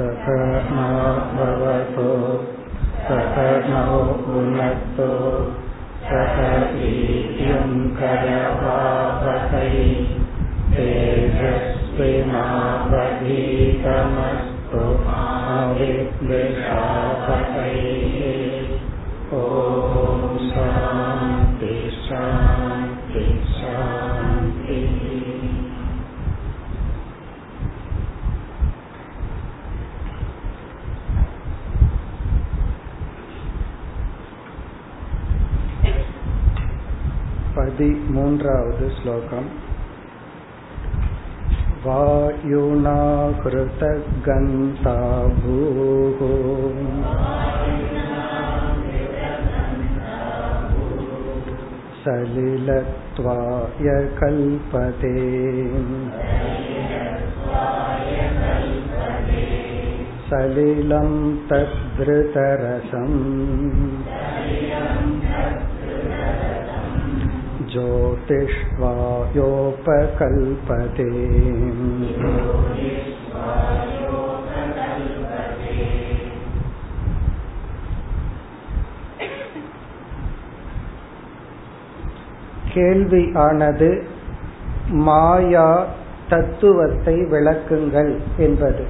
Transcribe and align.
सकनो 0.00 0.88
भवतु 1.36 2.08
सकनो 3.08 3.84
भुनक्तु 4.24 5.08
सक 6.08 6.36
वीर्यं 6.72 7.72
पदिमून्रावद् 37.80 38.82
श्लोकम् 38.96 39.48
वायुना 41.84 42.98
कृतगन्ता 43.42 44.96
भूः 45.40 46.20
सलिलत्वाय 52.04 53.88
कल्पते 54.20 55.14
सलिलं 60.28 61.12
तद्धृतरसम् 61.50 63.16
ज्योतिष्वायोपकल्पते 69.86 71.10
கேள்வி 82.74 83.22
ஆனது 83.36 83.90
மாயா 85.04 85.68
தத்துவத்தை 86.28 87.14
விளக்குங்கள் 87.24 88.12
என்பது 88.36 88.84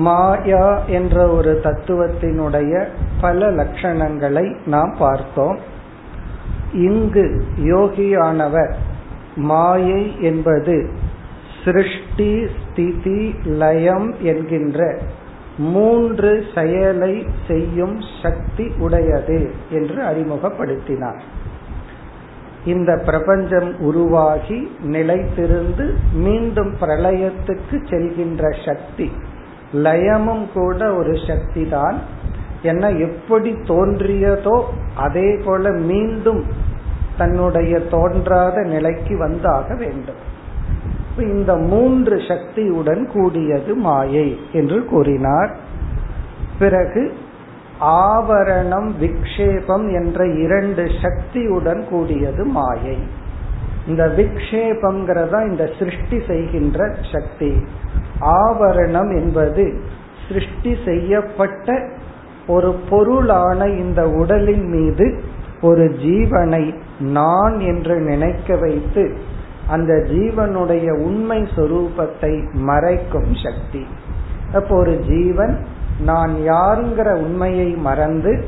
மாயா 0.00 0.64
என்ற 0.88 1.16
ஒரு 1.28 1.60
தத்துவத்தினுடைய 1.62 2.72
பல 3.20 3.50
லட்சணங்களை 3.50 4.46
நாம் 4.66 4.94
பார்த்தோம் 4.98 5.58
இங்கு 6.75 7.41
யோகியானவர் 7.57 8.73
மாயை 9.35 10.21
என்பது 10.21 10.89
சிருஷ்டி 11.63 12.47
ஸ்திதி 12.47 13.35
லயம் 13.43 14.13
என்கின்ற 14.21 14.97
மூன்று 15.57 16.43
செயலை 16.55 17.25
செய்யும் 17.47 18.01
சக்தி 18.21 18.71
உடையது 18.77 19.51
என்று 19.71 20.03
அறிமுகப்படுத்தினார். 20.03 21.21
இந்த 22.65 22.97
பிரபஞ்சம் 23.05 23.79
உருவாகி 23.79 24.69
நிலைத்திருந்து 24.85 25.85
மீண்டும் 26.13 26.73
பிரளயத்துக்கு 26.81 27.77
செல்கின்ற 27.89 28.43
சக்தி 28.65 29.11
லயமும் 29.73 30.45
கூட 30.53 30.93
ஒரு 30.93 31.17
சக்தி 31.27 31.63
தான் 31.69 31.97
என்ன 32.61 32.89
எப்படி 32.89 33.51
தோன்றியதோ 33.51 34.63
அதே 34.95 35.37
போல 35.45 35.71
மீண்டும் 35.71 36.45
தன்னுடைய 37.17 37.79
தோன்றாத 37.79 38.61
நிலைக்கு 38.61 39.27
வந்தாக 39.27 39.77
வேண்டும். 39.77 40.33
இந்த 41.17 41.55
மூன்று 41.55 42.21
சக்தியுடன் 42.27 43.07
கூடியது 43.07 43.75
மாயை 43.75 44.39
என்று 44.51 44.85
கூறினார். 44.85 45.55
பிறகு 46.59 47.13
ஆவரணம் 47.81 48.91
விக்ஷேபம் 49.01 49.93
என்ற 49.93 50.27
இரண்டு 50.27 50.87
சக்தியுடன் 51.01 51.85
கூடியது 51.89 52.45
மாயை. 52.45 52.97
இந்த 53.87 54.07
விக்ஷேபம்ங்கிறதா 54.17 55.47
இந்த 55.47 55.69
சிருஷ்டி 55.79 56.21
செய்கின்ற 56.27 56.95
சக்தி. 57.11 57.65
ஆவரணம் 58.21 59.21
என்பது 59.21 59.81
சிருஷ்டி 60.27 60.77
செய்யப்பட்ட 60.85 61.89
ஒரு 62.47 62.75
பொருளான 62.89 63.65
இந்த 63.65 64.09
உடலின் 64.09 64.67
மீது 64.67 65.21
ஒரு 65.61 65.95
ஜீவனை 66.03 66.75
நான் 66.99 67.59
என்று 67.59 67.99
நினைக்க 67.99 68.55
வைத்து 68.55 69.17
அந்த 69.67 69.93
ஜீவனுடைய 69.93 70.91
உண்மை 70.99 71.41
சொரூபத்தை 71.55 72.53
மறைக்கும் 72.53 73.33
சக்தி. 73.43 73.85
அப்போ 74.53 74.75
ஒரு 74.75 74.99
ஜீவன் 74.99 75.65
நான் 75.99 76.35
யாருங்கிற 76.35 77.13
உண்மையை 77.13 77.69
மறந்து 77.71 78.45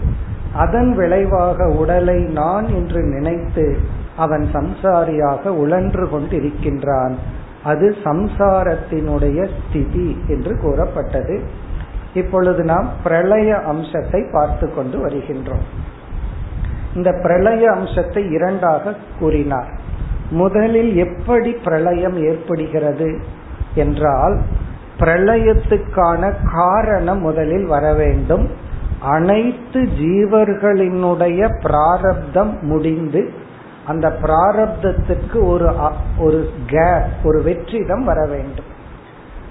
அதன் 0.53 0.95
விளைவாக 0.95 1.67
உடலை 1.67 2.19
நான் 2.21 2.67
என்று 2.67 3.01
நினைத்து 3.03 3.77
அவன் 4.15 4.49
சம்சாரியாக 4.53 5.47
உழன்று 5.47 6.05
கொண்டிருக்கின்றான். 6.05 7.15
அது 7.63 7.95
சம்சாரத்தினுடைய 8.03 9.49
ஸ்திதி 9.57 10.17
என்று 10.27 10.57
கூறப்பட்டது. 10.57 11.39
இப்பொழுது 12.13 12.63
நாம் 12.63 12.89
பிரளய 13.03 13.57
அம்சத்தை 13.57 14.29
பார்த்து 14.31 14.73
கொண்டு 14.73 14.99
வருகின்றோம். 14.99 15.85
இந்த 16.97 17.11
பிரளய 17.21 17.71
அம்சத்தை 17.71 18.23
இரண்டாக 18.31 18.93
கூறினார். 19.19 19.71
முதலில் 20.29 20.95
எப்படி 20.97 21.51
பிரளயம் 21.51 22.17
ஏற்படுகிறது 22.27 23.09
என்றால் 23.75 24.35
பிரளயத்துக்கான 24.99 26.33
காரணம் 26.53 27.21
முதலில் 27.21 27.65
வர 27.65 27.93
வேண்டும். 27.93 28.45
அனைத்து 29.01 29.81
ஜீவர்களினுடைய 29.81 31.49
பிராரப்தம் 31.61 32.57
முடிந்து 32.61 33.21
அந்த 33.87 34.07
பிராரப்தத்துக்கு 34.23 35.37
ஒரு 35.47 35.67
ஒரு 36.17 36.49
கேப் 36.65 37.17
ஒரு 37.23 37.39
வெற்றிடம் 37.45 38.03
வர 38.03 38.25
வேண்டும். 38.25 38.69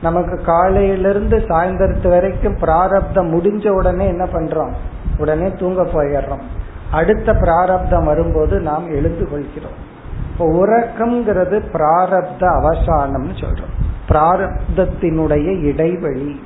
நமக்கு 0.03 0.37
காலையிலிருந்து 0.45 1.37
சாயந்தரத்து 1.37 2.09
வரைக்கும் 2.09 2.59
பிராரப்தம் 2.61 3.29
முடிஞ்ச 3.35 3.69
உடனே 3.69 4.07
என்ன 4.07 4.25
பண்றோம்? 4.25 4.73
உடனே 5.19 5.53
தூங்க 5.59 5.83
போயிடுறோம். 5.83 6.45
அடுத்த 6.93 7.35
பிராரப்தம் 7.35 8.05
வரும்போது 8.05 8.61
நாம் 8.61 8.91
எழுந்து 8.91 9.29
கொள்கிறோம் 9.29 9.95
இப்போ 10.31 10.47
உறக்கம்ங்கிறது 10.53 11.63
பிராரப்த 11.73 12.41
அவசானம்னு 12.41 13.35
சொல்றோம். 13.41 13.75
பிராரப்தத்தினுடைய 14.09 15.63
இடைவெளி. 15.63 16.41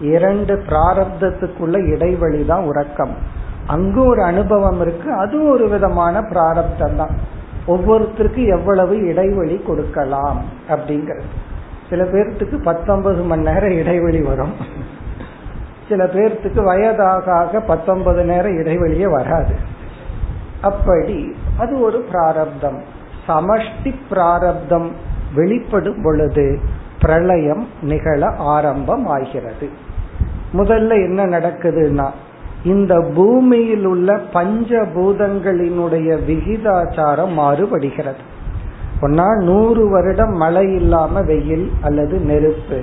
இரண்டு 0.00 0.62
பிராரப்தத்துக்குள்ள 0.68 1.86
இடைவெளி 1.86 2.44
தான் 2.44 2.64
உறக்கம். 2.64 3.14
அங்கு 3.66 4.06
ஒரு 4.06 4.22
அனுபவம் 4.22 4.80
இருக்கு 4.80 5.12
அது 5.12 5.48
ஒரு 5.48 5.68
விதமான 5.68 6.22
பிராரப்தம் 6.22 6.96
தான். 6.96 7.10
ஒவ்வொருத்தருக்கு 7.66 8.46
எவ்வளவு 8.46 9.06
இடைவெளி 9.06 9.56
கொடுக்கலாம் 9.56 10.42
அப்படிங்கிறது. 10.68 11.28
சில 11.88 12.04
பேர்த்துக்கு 12.04 12.62
பத்தொன்பது 12.62 13.22
மணி 13.22 13.42
நேரம் 13.42 13.76
இடைவெளி 13.76 14.22
வரும். 14.22 14.52
சில 15.88 16.04
பேர்த்துக்கு 16.04 16.64
வயதாக 16.64 17.60
பத்தொன்பது 17.60 18.24
நேரம் 18.24 18.58
இடைவெளியே 18.58 19.10
வராது. 19.10 19.76
அப்படி. 20.62 21.34
அது 21.58 21.80
ஒரு 21.80 21.98
பிராரப்தம். 21.98 22.82
சமஷ்டி 23.28 23.94
பிராரப்தம் 24.08 24.90
வெளிப்படும் 25.34 26.02
பொழுது 26.02 26.58
பிரளயம் 27.00 27.68
நிகழ 27.82 28.26
ஆரம்பம் 28.26 29.06
ஆகிறது 29.06 29.68
முதல்ல 30.52 30.88
என்ன 30.88 31.24
நடக்குதுன்னா 31.24 32.10
இந்த 32.64 33.10
பூமியில் 33.14 33.84
உள்ள 33.84 34.16
பஞ்சபூதங்களினுடைய 34.16 36.18
விகிதாச்சாரம் 36.26 37.32
மாறுபடுகிறது. 37.32 38.18
ஒன்னா 39.02 39.42
நூறு 39.42 39.88
வருடம் 39.88 40.28
மழை 40.28 40.74
இல்லாம 40.74 41.22
வெயில் 41.22 41.72
அல்லது 41.80 42.18
நெருப்பு. 42.18 42.82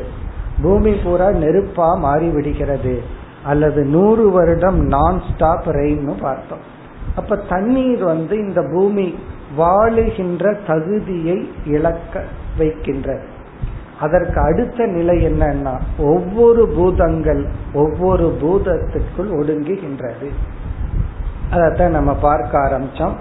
பூமி 0.62 0.94
பூரா 0.94 1.30
நெருப்பா 1.30 1.78
மாறிவிடுகிறது. 1.78 3.00
அல்லது 3.44 3.84
நூறு 3.84 4.32
வருடம் 4.32 4.80
நான் 4.80 5.22
ஸ்டாப் 5.34 5.68
ரெயின்னு 5.68 6.22
பார்த்தோம். 6.22 6.74
அப்ப 7.16 7.36
தண்ணீர் 7.36 8.04
வந்து 8.04 8.38
இந்த 8.38 8.62
பூமி 8.74 9.16
வாழுகின்ற 9.58 10.58
தகுதியை 10.68 11.52
இழக்க 11.66 12.24
வைக்கின்றது 12.58 13.34
அதற்கு 14.00 14.40
அடுத்த 14.40 14.86
நிலை 14.86 15.26
என்னன்னா 15.26 15.80
ஒவ்வொரு 15.98 16.68
பூதங்கள் 16.68 17.46
ஒவ்வொரு 17.74 18.38
பூதத்துக்குள் 18.42 19.32
ஒடுங்குகின்றது. 19.32 20.28
அதைத்தான் 21.52 21.92
நம்ம 21.92 22.14
பார்க்க 22.14 22.58
ஆரம்பிச்சோம். 22.60 23.16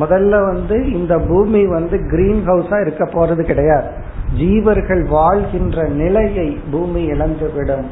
முதல்ல 0.00 0.44
வந்து 0.44 0.92
இந்த 0.92 1.18
பூமி 1.18 1.66
வந்து 1.66 2.08
கிரீன் 2.10 2.48
ஹவுஸா 2.48 2.80
இருக்க 2.80 3.04
போறது 3.04 3.42
கிடையாது. 3.42 3.88
ஜீவர்கள் 4.38 5.08
வாழ்கின்ற 5.08 5.88
நிலையை 5.88 6.58
பூமி 6.70 7.04
இழந்துவிடும். 7.04 7.86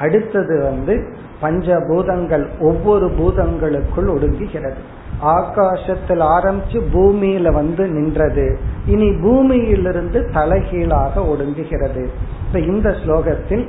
அடுத்தது 0.00 0.62
வந்து 0.62 0.94
பஞ்சபூதங்கள் 1.42 2.46
ஒவ்வொரு 2.60 3.06
பூதங்களுக்குள் 3.18 4.10
ஒடுங்குகிறது. 4.10 4.80
ஆகாசத்தில் 5.22 6.20
ஆரம்பிச்சு 6.20 6.82
பூமியில 6.94 7.52
வந்து 7.52 7.86
நின்றது. 7.88 8.58
இனி 8.86 9.12
பூமியிலிருந்து 9.12 10.30
தலைகீழாக 10.32 11.20
ஒடுங்குகிறது. 11.20 12.06
இப்ப 12.46 12.58
இந்த 12.58 12.94
ஸ்லோகத்தில் 13.06 13.68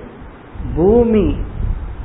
பூமி 0.75 1.37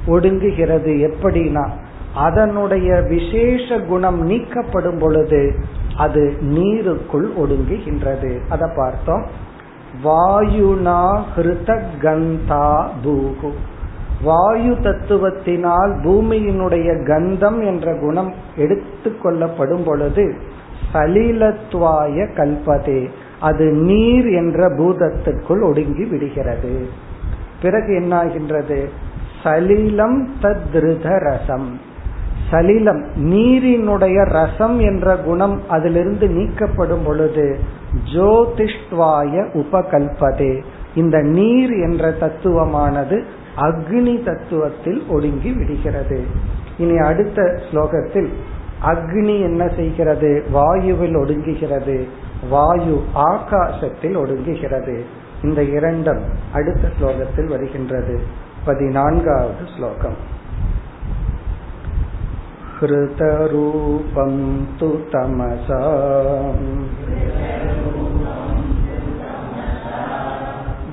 ஒடுங்குகிறது 0.07 1.11
எப்படின்னா 1.11 1.69
அதனுடைய 2.15 3.01
விசேஷ 3.01 3.79
குணம் 3.79 4.31
நீக்கப்படும் 4.31 4.99
பொழுது 4.99 5.55
அது 5.97 6.37
நீருக்குள் 6.41 7.29
ஒடுங்குகின்றது. 7.39 8.39
அதை 8.49 8.71
பார்த்தோம். 8.77 9.25
வாயுனா 10.05 11.23
ஹிருத 11.37 11.83
கந்தா 12.01 12.91
பூகு. 13.05 13.51
வாயு 14.23 14.73
தத்துவத்தினால் 14.73 15.93
பூமியினுடைய 16.03 17.05
கந்தம் 17.05 17.65
என்ற 17.65 17.99
குணம் 18.01 18.35
எடுத்து 18.57 19.19
கொள்ளப்படும் 19.19 19.85
பொழுது 19.85 20.35
சலிலத்வாய 20.93 22.27
கல்பதே 22.37 23.09
அது 23.41 23.65
நீர் 23.65 24.27
என்ற 24.27 24.69
பூதத்துக்குள் 24.69 25.63
ஒடுங்கி 25.63 26.05
விடுகிறது. 26.05 26.89
பிறகு 27.63 27.93
என்னாகின்றது? 28.01 28.89
சலிலம் 29.43 30.27
தத்ருத 30.43 31.19
ரசம். 31.19 31.81
சலிலம் 32.51 33.05
நீரினுடைய 33.17 34.25
ரசம் 34.25 34.81
என்ற 34.81 35.17
குணம் 35.17 35.61
அதிலிருந்து 35.69 36.27
நீக்கப்படும் 36.27 37.05
பொழுது 37.05 37.59
ஜோதிஷ்வாய 38.15 39.45
உபகல்பதே. 39.53 40.63
இந்த 40.95 41.19
நீர் 41.19 41.71
என்ற 41.71 42.11
தத்துவமானது 42.11 43.25
அக்னி 43.57 44.23
தத்துவத்தில் 44.23 45.07
ஒடுங்கி 45.09 45.53
விடுகிறது. 45.53 46.25
இனி 46.79 46.97
அடுத்த 46.99 47.61
ஸ்லோகத்தில் 47.71 48.29
அக்னி 48.85 49.41
என்ன 49.41 49.69
செய்கிறது? 49.69 50.45
வாயுவில் 50.55 51.17
ஒடுங்குகிறது. 51.17 52.07
வாயு 52.49 53.05
ஆகாசத்தில் 53.15 54.17
ஒடுங்குகிறது. 54.17 55.03
இந்த 55.43 55.63
இரண்டம் 55.63 56.23
அடுத்த 56.53 56.89
ஸ்லோகத்தில் 57.01 57.49
வருகின்றது. 57.49 58.21
பதினான்காவது 58.65 59.55
ஸ்லோகம். 59.77 60.37
ஹிருதரூபம் 62.81 64.57
து 64.81 64.99
தமசா 65.13 65.83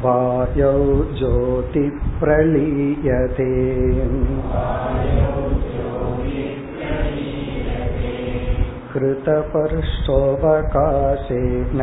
वायौ 0.05 0.73
ज्योतिप्रलीयते। 1.19 3.49
कृतपर्शोऽवकाशेन 8.93 11.81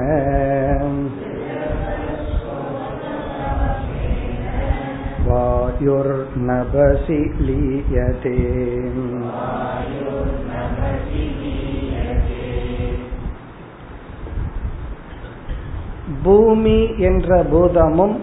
वायुर्नभसि 5.27 7.21
लीयते 7.41 8.39
பூமி 16.23 16.99
என்ற 16.99 17.45
பூதமும் 17.45 18.17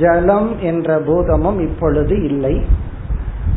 ஜலம் 0.00 0.60
என்ற 0.60 1.00
பூதமும் 1.00 1.60
இப்பொழுது 1.60 2.22
இல்லை. 2.22 2.60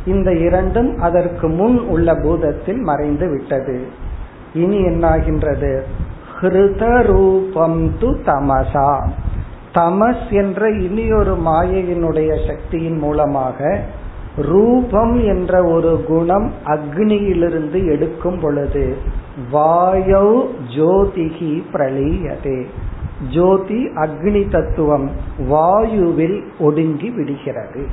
இந்த 0.06 0.33
இரண்டும் 0.33 0.98
அதற்கு 0.98 1.48
முன் 1.50 1.80
உள்ள 1.80 2.13
பூதத்தில் 2.13 2.81
மறைந்து 2.81 3.30
விட்டது. 3.30 3.88
இனி 4.54 4.77
என்னாகின்றது? 4.77 5.81
ஹிருத 6.42 7.04
ரூபம் 7.04 7.92
து 8.00 8.15
தமசா. 8.25 9.07
தமஸ் 9.74 10.31
என்ற 10.31 10.69
இனியொரு 10.69 11.38
மாயையினுடைய 11.45 12.48
சக்தியின் 12.48 12.98
மூலமாக 12.98 13.80
ரூபம் 14.36 15.24
என்ற 15.24 15.63
ஒரு 15.63 16.04
குணம் 16.07 16.51
அக்னியிலிருந்து 16.66 17.92
எடுக்கும் 17.92 18.39
பொழுது 18.39 18.98
வாயௌ 19.54 20.42
ஜோதிகி 20.75 21.63
பிரளீயதே. 21.74 22.66
ஜோதி 23.33 23.86
அக்னி 23.86 24.51
தத்துவம் 24.51 25.12
வாயுவில் 25.50 26.44
ஒடுங்கி 26.60 27.10
விடுகிறது. 27.10 27.88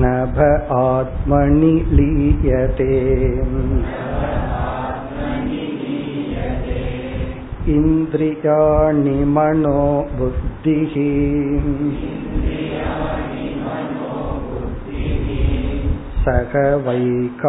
नभ 0.01 0.37
आत्मनि 0.77 1.73
लीयते 1.97 2.95
इन्द्रियाणि 7.75 9.15
मनो 9.35 9.83
बुद्धिः 10.19 10.95
सह 16.25 16.53
वैकारिकैर्नृप 16.87 17.39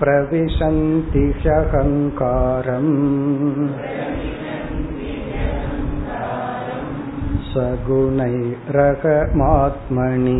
प्रविशन्ति 0.00 1.24
ह्यहङ्कारम् 1.40 2.92
स्वगुणैरहमात्मनि 8.92 10.38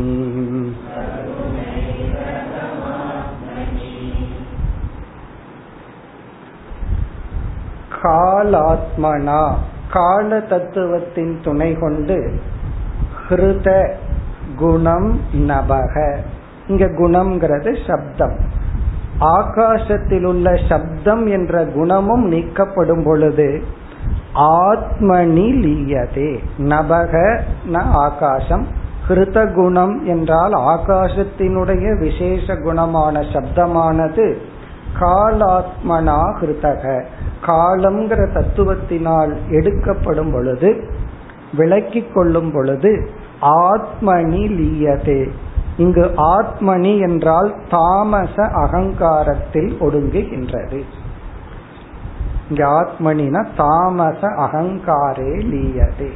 காலாத்மனா 7.97 9.43
கால 9.95 10.31
தத்துவத்தின் 10.51 11.35
துணை 11.43 11.69
கொண்டு 11.75 12.17
ஹிருத 13.23 13.69
குணம் 14.57 15.11
நபக 15.51 15.95
இங்க 16.69 16.87
குணம்ங்கிறது 17.01 17.71
சப்தம் 17.87 18.37
ஆகாசத்தில் 19.20 20.24
உள்ள 20.24 20.60
சப்தம் 20.70 21.28
என்ற 21.28 21.66
குணமும் 21.66 22.32
நீக்கப்படும் 22.32 23.04
பொழுது 23.04 23.64
ஆத்மனி 24.36 25.48
லீயதே. 25.54 26.40
நபக 26.58 27.40
ந 27.74 27.78
ஆகாசம். 27.78 28.66
கிருத 29.08 29.54
குணம் 29.54 30.06
என்றால் 30.06 30.54
ஆகாசத்தினுடைய 30.54 32.00
விசேஷ 32.00 32.54
குணமான 32.54 33.26
சப்தமானது. 33.34 34.36
காலாத்மனா 35.00 36.36
கிருத்தக 36.42 37.04
காலம்ங்கிற 37.48 38.28
தத்துவத்தினால் 38.34 39.36
எடுக்கப்படும் 39.50 40.32
பொழுது 40.32 40.84
விளக்கிக் 41.54 42.14
கொள்ளும் 42.14 42.52
பொழுது 42.52 43.10
ஆத்மனி 43.42 44.48
லீயதே. 44.48 45.32
இங்கு 45.78 46.14
ஆத்மனி 46.18 47.00
என்றால் 47.00 47.56
தாமச 47.70 48.44
அகங்காரத்தில் 48.44 49.78
ஒடுங்குகின்றது. 49.80 50.82
இங்க 52.50 52.66
ஆத்மனினா 52.68 53.46
தாமச 53.58 54.28
அகங்காரே 54.28 55.34
லீயதே. 55.52 56.12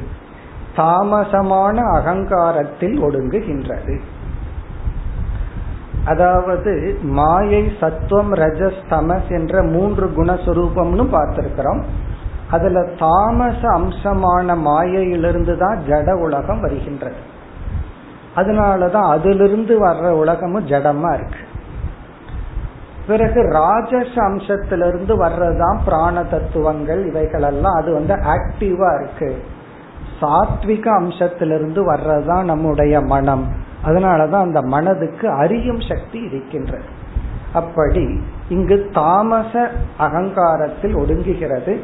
தாமசமான 0.76 1.76
அகங்காரத்தில் 1.92 3.02
ஒடுங்குகின்றது. 3.02 4.00
அதாவது 6.04 6.98
மாயை 7.02 7.72
சத்துவம் 7.80 8.34
ரஜஸ் 8.34 8.80
தமஸ் 8.90 9.28
என்ற 9.28 9.62
மூன்று 9.62 10.06
குணஸ்வரூபம்னு 10.06 11.06
பார்த்திருக்கிறோம். 11.12 11.82
அதுல 12.50 12.88
தாமச 12.98 13.68
அம்சமான 13.68 14.56
மாயையிலிருந்து 14.56 15.58
தான் 15.58 15.78
ஜட 15.88 16.12
உலகம் 16.12 16.60
வருகின்றது. 16.60 17.31
அதனாலதான் 18.36 19.10
அதிலிருந்து 19.10 19.86
வர்ற 19.86 20.08
உலகமும் 20.08 20.66
ஜடமா 20.66 21.14
இருக்கு. 21.14 21.38
பிறகு 23.06 23.42
ராஜச 23.42 24.14
அம்சத்திலிருந்து 24.14 25.16
வர்றதுதான் 25.16 25.78
பிராண 25.84 26.24
தத்துவங்கள் 26.24 27.06
இவைகள் 27.06 27.42
எல்லாம் 27.42 27.74
அது 27.74 27.92
வந்து 27.92 28.14
ஆக்டிவா 28.14 29.02
இருக்கு. 29.02 29.44
சாத்விக 30.20 30.88
அம்சத்திலிருந்து 30.88 31.94
வர்றதுதான் 31.94 32.44
நம்முடைய 32.44 33.00
மனம். 33.00 33.48
அதனாலதான் 33.84 34.40
அந்த 34.40 34.62
மனதுக்கு 34.62 35.30
அறியும் 35.30 35.80
சக்தி 35.80 36.18
இருக்கின்றது. 36.18 37.00
அப்படி 37.52 38.20
இங்கு 38.48 38.88
தாமச 38.92 39.70
அகங்காரத்தில் 39.98 40.96
ஒடுங்குகிறது. 40.96 41.80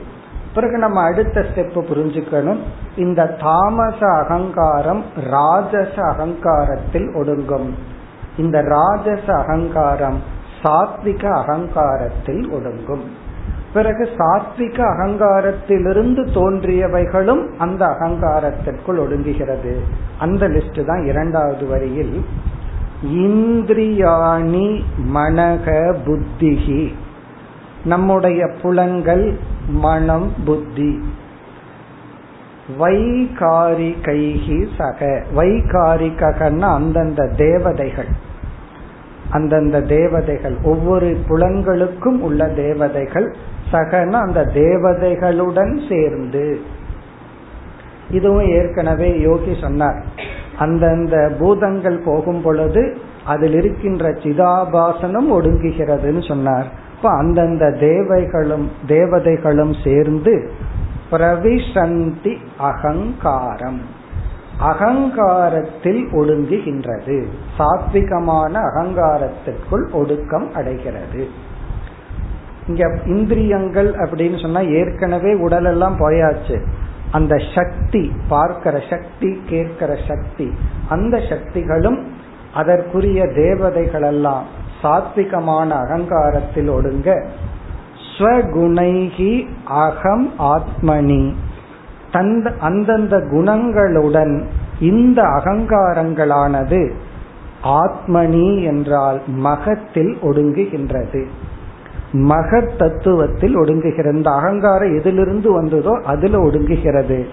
பிறகு 0.55 0.78
நம்ம 0.78 1.02
அடுத்த 1.02 1.40
ஸ்டெப் 1.40 1.83
புரிஞ்சுக்கணும். 1.90 2.59
இந்த 2.97 3.37
தாமச 3.40 4.07
அகங்காரம் 4.07 5.05
ராஜச 5.31 6.02
அகங்காரத்தில் 6.02 7.09
ஒடுங்கும். 7.09 7.71
இந்த 8.37 8.62
ராஜச 8.62 9.33
அகங்காரம் 9.33 10.23
சாத்விக 10.62 11.31
அகங்காரத்தில் 11.31 12.50
ஒடுங்கும். 12.50 13.05
பிறகு 13.73 14.09
சாத்விக 14.19 14.78
அகங்காரத்திலிருந்து 14.83 16.25
தோன்றியவைகளும் 16.35 17.49
அந்த 17.59 17.87
அகங்காரத்திற்குள் 17.87 18.99
ஒடுங்குகிறது. 18.99 19.76
அந்த 20.19 20.49
லிஸ்ட் 20.49 20.85
தான் 20.85 21.07
இரண்டாவது 21.07 21.67
வரியில் 21.67 22.25
இந்திரியாணி 23.07 24.83
மனக 25.14 25.95
புத்திகி 26.07 26.95
நம்முடைய 27.85 28.49
புலங்கள் 28.62 29.38
மனம் 29.68 30.32
புத்தி. 30.44 31.00
வைகாரிகைகி 32.80 34.68
சக. 34.78 35.23
வைகாரிகன்னா 35.37 36.61
அந்தந்த 36.61 37.28
தேவதைகள். 37.37 38.08
அந்தந்த 39.30 39.80
தேவதைகள். 39.80 40.56
ஒவ்வொரு 40.64 41.16
புலன்களுக்கும் 41.28 42.18
உள்ள 42.18 42.49
தேவதைகள். 42.49 43.35
சகன 43.73 44.11
அந்த 44.11 44.50
தேவதைகளுடன் 44.54 45.88
சேர்ந்து. 45.88 46.61
இதுவும் 48.11 48.49
ஏற்கனவே 48.49 49.20
யோகி 49.20 49.56
சொன்னார். 49.61 50.04
அந்தந்த 50.58 51.37
பூதங்கள் 51.38 52.02
போகும் 52.04 52.42
பொழுது 52.42 52.97
அதில் 53.25 53.54
இருக்கின்ற 53.54 54.11
சிதாபாசனம் 54.11 55.32
ஒடுங்குகிறதுன்னு 55.32 56.28
சொன்னார். 56.28 56.87
இப்ப 56.99 57.11
அந்தந்த 57.11 57.71
தேவைகளும் 57.71 58.71
தேவதைகளும் 58.87 59.75
சேர்ந்து 59.85 60.50
பிரவிசந்தி 61.11 62.37
அகங்காரம். 62.59 63.81
அகங்காரத்தில் 64.59 66.07
ஒடுங்குகின்றது. 66.07 67.25
சாத்விகமான 67.59 68.61
அகங்காரத்திற்குள் 68.75 69.93
ஒடுக்கம் 69.93 70.55
அடைகிறது. 70.55 71.28
இங்க 72.67 72.99
இந்திரியங்கள் 73.07 73.95
அப்படின்னு 73.95 74.43
சொன்னா 74.43 74.61
ஏற்கனவே 74.61 75.35
உடல் 75.35 75.64
எல்லாம் 75.64 75.97
போயாச்சு. 75.99 76.67
அந்த 77.11 77.37
சக்தி 77.55 78.12
பார்க்கிற 78.28 78.83
சக்தி 78.90 79.43
கேட்கிற 79.47 79.97
சக்தி 80.09 80.52
அந்த 80.88 81.21
சக்திகளும் 81.28 82.07
அதற்குரிய 82.55 83.26
தேவதைகள் 83.26 84.02
எல்லாம் 84.02 84.57
சாத்விகமான 84.82 85.68
அகங்காரத்தில் 85.68 86.70
ஒடுங்க. 86.70 87.26
ஸ்வகுணைகி 88.18 89.49
அகம் 89.64 90.32
ஆத்மனி. 90.38 91.32
தந்த 92.12 92.54
அந்தந்த 92.61 93.16
குணங்களுடன் 93.16 94.44
இந்த 94.80 95.23
அகங்காரங்களானது 95.23 96.92
ஆத்மனி 97.64 98.62
என்றால் 98.62 99.23
மகத்தில் 99.26 100.18
ஒடுங்குகின்றது. 100.23 101.26
மகத் 102.12 102.73
தத்துவத்தில் 102.78 103.56
ஒடுங்குகிறது. 103.56 104.14
இந்த 104.14 104.30
அகங்காரம் 104.30 104.99
எதிலிருந்து 104.99 105.52
வந்ததோ 105.52 106.00
அதுல 106.04 106.38
ஒடுங்குகிறது. 106.38 107.26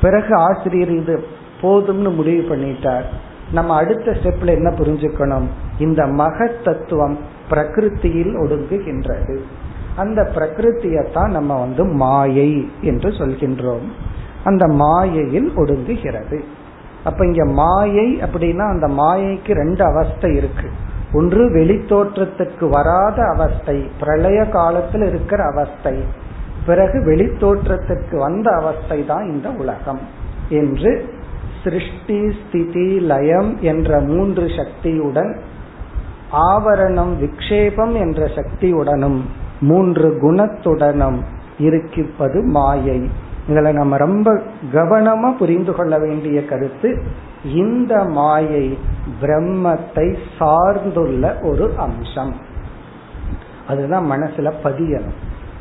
பிறகு 0.00 0.34
ஆசிரியர் 0.34 0.90
இது 0.90 1.24
போதும்னு 1.60 2.14
முடிவு 2.14 2.54
பண்ணிட்டார். 2.54 3.04
நம்ம 3.52 3.76
அடுத்த 3.76 4.10
ஸ்டெப்ல 4.10 4.46
என்ன 4.46 4.70
புரிஞ்சுக்கணும்? 4.70 5.46
இந்த 5.78 6.06
மகத் 6.06 6.64
தத்துவம் 6.64 7.18
பிரகிருத்தியில் 7.50 8.36
ஒடுங்குகின்றது. 8.36 9.38
அந்த 9.96 10.30
பிரகிருத்தியத்தான் 10.34 11.30
நம்ம 11.30 11.60
வந்து 11.60 11.84
மாயை 11.84 12.70
என்று 12.80 13.10
சொல்கின்றோம். 13.10 13.92
அந்த 14.44 14.66
மாயையில் 14.66 15.52
ஒடுங்குகிறது. 15.56 16.40
அப்ப 17.04 17.26
இங்க 17.26 17.44
மாயை 17.44 18.16
அப்படின்னா 18.16 18.68
அந்த 18.68 18.86
மாயைக்கு 18.88 19.52
ரெண்டு 19.52 19.84
அவஸ்தை 19.84 20.34
இருக்கு. 20.34 20.70
ஒன்று 21.12 21.48
வெளித்தோற்றத்துக்கு 21.48 22.68
வராத 22.68 23.22
அவஸ்தை 23.22 23.90
பிரளய 24.00 24.44
காலத்தில் 24.44 25.02
இருக்கிற 25.02 25.44
அவஸ்தை. 25.44 26.04
பிறகு 26.66 26.98
வெளித்தோற்றத்துக்கு 26.98 28.16
வந்த 28.16 28.50
அவஸ்தை 28.50 29.06
தான் 29.06 29.30
இந்த 29.30 29.48
உலகம் 29.48 30.00
என்று 30.48 31.16
சிருஷ்டி 31.64 32.30
ஸ்திதி 32.30 33.00
லயம் 33.00 33.58
என்ற 33.60 34.00
மூன்று 34.00 34.50
சக்தியுடன் 34.56 35.40
ஆவரணம் 36.32 37.12
விக்ஷேபம் 37.20 37.92
என்ற 37.92 38.26
சக்தியுடனும் 38.26 39.20
மூன்று 39.60 40.08
குணத்துடனும் 40.22 41.22
இருக்கிப்பது 41.58 42.42
மாயை. 42.42 43.08
இதுல 43.48 43.72
நம்ம 43.72 43.96
ரொம்ப 43.96 44.42
கவனமா 44.72 45.36
புரிந்து 45.36 45.72
கொள்ள 45.72 45.98
வேண்டிய 45.98 46.44
கருத்து 46.44 47.02
இந்த 47.44 48.04
மாயை 48.04 48.78
பிரம்மத்தை 49.22 50.16
சார்ந்துள்ள 50.38 51.48
ஒரு 51.48 51.72
அம்சம். 51.76 52.34
அதுதான் 53.68 54.10
மனசுல 54.10 54.52
பதியணும். 54.64 55.16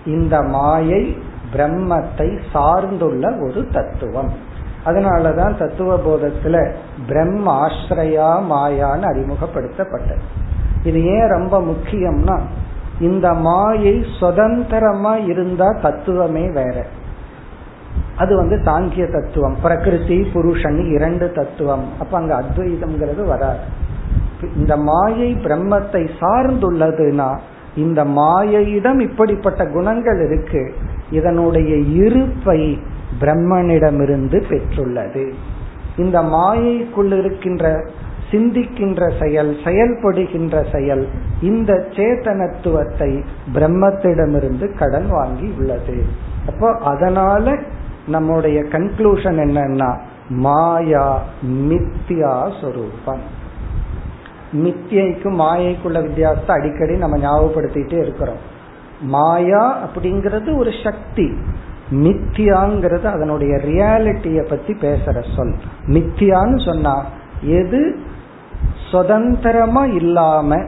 இந்த 0.06 0.42
மாயை 0.42 1.18
பிரம்மத்தை 1.54 2.40
சார்ந்துள்ள 2.54 3.48
ஒரு 3.48 3.68
தத்துவம். 3.68 4.56
அதனாலதான் 4.88 5.58
தத்துவ 5.58 6.00
போதத்துல 6.00 6.72
பிரம்ம 7.08 7.68
ஆசிரியா 7.68 8.30
மாயான்னு 8.52 9.08
அறிமுகப்படுத்தப்பட்டது. 9.08 10.24
இது 10.84 11.06
ஏன் 11.06 11.30
ரொம்ப 11.30 11.62
முக்கியம்னா 11.62 12.40
இந்த 13.00 13.34
மாயை 13.34 14.06
சுதந்திரமா 14.20 15.16
இருந்தா 15.16 15.68
தத்துவமே 15.82 16.52
வேற. 16.54 16.86
அது 18.18 18.36
வந்து 18.36 18.56
சாங்கிய 18.66 19.12
தத்துவம் 19.12 19.58
பிரகிருதி 19.62 20.28
புருஷன் 20.34 20.80
இரண்டு 20.86 21.32
தத்துவம். 21.32 21.86
அப்ப 22.00 22.18
அங்க 22.18 22.44
அத்வைதம்ங்கிறது 22.44 23.24
வராது. 23.26 23.60
இந்த 24.56 24.78
மாயை 24.78 25.34
பிரம்மத்தை 25.34 26.10
சார்ந்துள்ளதுன்னா 26.20 27.40
இந்த 27.76 28.06
மாயையிடம் 28.06 29.00
இப்படிப்பட்ட 29.00 29.68
குணங்கள் 29.68 30.20
இருக்கு. 30.26 30.74
இதனுடைய 31.12 31.76
இருப்பை 31.76 32.80
பிரம்மனிடமிருந்து 33.20 34.44
பெற்றுள்ளது. 34.50 35.34
இந்த 35.98 36.22
மாயைக்குள் 36.22 37.12
இருக்கின்ற 37.12 37.90
சிந்திக்கின்ற 38.32 39.24
செயல் 39.24 39.58
செயல்படுகின்ற 39.64 40.72
செயல் 40.72 41.08
இந்த 41.42 41.74
சேத்தனத்துவத்தை 41.90 43.24
பிரம்மத்திடமிருந்து 43.54 44.78
கடன் 44.78 45.10
வாங்கி 45.10 45.54
உள்ளது. 45.58 46.06
அப்போ 46.48 46.78
அதனால 46.78 47.56
நம்முடைய 48.08 48.62
கன்க்ளூஷன் 48.62 49.40
என்னன்னா 49.46 49.98
மாயா 50.30 51.24
மித்தியா 51.46 52.62
சொரூபம். 52.62 53.36
மித்தியைக்கும் 54.54 55.40
மாயைக்குள்ள 55.44 56.02
வித்தியாசத்தை 56.02 56.56
அடிக்கடி 56.56 56.96
நம்ம 56.96 57.18
ஞாபகப்படுத்திட்டே 57.18 58.00
இருக்கிறோம். 58.00 58.56
மாயா 59.02 59.88
அப்படிங்கிறது 59.88 60.58
ஒரு 60.58 60.72
சக்தி. 60.84 61.34
மித்தியாங்கிறது 61.90 63.04
அதனுடைய 63.04 63.56
ரியாலிட்டிய 63.56 64.42
பத்தி 64.42 64.74
பேசுற 64.74 65.36
சொல். 65.36 65.56
மித்தியான்னு 65.88 66.66
சொன்னா 66.66 67.06
எது 67.42 68.00
சுதந்திரமா 68.92 69.86
இல்லாம 69.86 70.64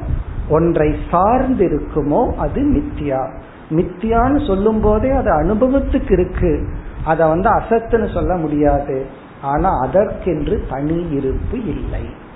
ஒன்றை 0.49 0.95
சார்ந்து 1.11 1.65
இருக்குமோ 1.67 2.35
அது 2.35 2.61
மித்தியா. 2.61 3.31
மித்தியான்னு 3.69 4.47
சொல்லும் 4.47 4.81
போதே 4.81 5.09
அது 5.09 5.31
அனுபவத்துக்கு 5.31 6.11
இருக்கு. 6.11 6.67
அத 7.05 7.27
வந்து 7.27 7.49
அசத்துன்னு 7.49 8.13
சொல்ல 8.13 8.35
முடியாது. 8.35 9.05
ஆனா 9.41 9.69
அதற்கென்று 9.79 10.65
தனி 10.69 11.07
இருப்பு 11.09 11.65
இல்லை. 11.65 12.27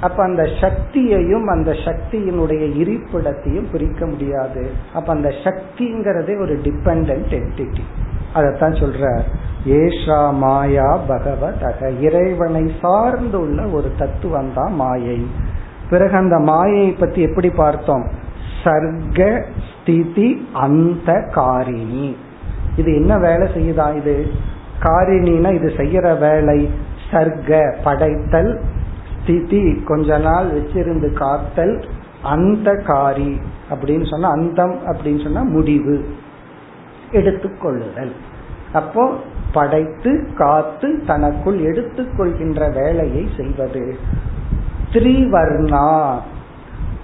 அப்ப 0.00 0.22
அந்த 0.22 0.42
சக்தியையும் 0.60 1.46
அந்த 1.46 1.70
சக்தியினுடைய 1.86 2.64
இருப்பிடத்தையும் 2.82 3.70
பிரிக்க 3.72 4.06
முடியாது. 4.06 4.70
அப்ப 4.94 5.12
அந்த 5.12 5.32
சக்திங்கிறதே 5.44 6.34
ஒரு 6.38 6.56
டிபெண்ட் 6.64 7.10
என்டிட்டி 7.18 7.84
அதைத்தான் 8.34 8.72
சொல்ற 8.72 9.20
ஏஷா 9.66 10.32
மாயா 10.32 11.00
பகவதக. 11.08 12.00
இறைவனை 12.00 12.72
சார்ந்துள்ள 12.82 13.72
ஒரு 13.72 13.92
தத்துவம் 13.98 14.52
தான் 14.54 14.74
மாயை. 14.74 15.26
பிறகு 15.90 16.16
அந்த 16.16 16.38
மாயை 16.38 16.90
பத்தி 16.90 17.20
எப்படி 17.20 17.50
பார்த்தோம்? 17.50 18.08
சர்க்க 18.64 19.44
ஸ்திதி 19.70 20.48
அந்த 20.52 21.28
காரிணி. 21.32 22.16
இது 22.76 22.94
என்ன 22.94 23.18
வேலை 23.18 23.48
செய்யுதா 23.48 23.96
இது? 23.96 24.26
காரிணினா 24.82 25.54
இது 25.54 25.72
செய்யற 25.76 26.18
வேலை. 26.18 26.70
சர்க்க 27.10 27.76
படைத்தல் 27.84 28.60
ஸ்திதி 29.22 29.82
கொஞ்ச 29.84 30.18
நாள் 30.18 30.46
வச்சிருந்து 30.46 31.12
காத்தல் 31.12 31.84
அந்த 32.22 32.74
காரி. 32.74 33.40
அப்படின்னு 33.70 34.10
சொன்னா 34.10 34.30
அந்தம் 34.30 34.78
அப்படின்னு 34.86 35.22
சொன்னா 35.22 35.42
முடிவு. 35.42 36.04
எடுத்துக்கொள்ளுதல். 37.14 38.12
அப்போ 38.72 39.12
படைத்து 39.52 40.28
காத்து 40.36 41.02
தனக்குள் 41.06 41.58
எடுத்துக்கொள்கின்ற 41.58 42.72
வேலையை 42.72 43.28
செய்வது. 43.36 43.96
த்ரிவர்ணா. 44.92 46.18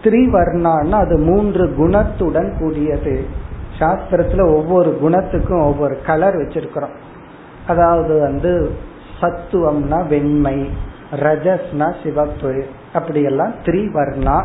த்ரிவர்ணான்னா 0.02 0.90
அது 0.90 1.18
மூன்று 1.18 1.74
குணத்துடன் 1.78 2.58
கூடியது. 2.58 3.24
சாஸ்திரத்துல 3.78 4.46
ஒவ்வொரு 4.46 4.98
குணத்துக்கும் 5.02 5.62
ஒவ்வொரு 5.62 5.98
கலர் 6.06 6.36
வச்சிருக்கிறோம். 6.36 6.96
அதாவது 7.66 8.20
வந்து 8.20 8.70
சத்துவம்னா 9.20 10.06
வெண்மை 10.06 10.70
ரஜஸ்னா 11.10 11.94
சிவப்பு 12.02 12.64
அப்படியெல்லாம் 12.92 13.52
த்ரிவர்ணா. 13.64 14.44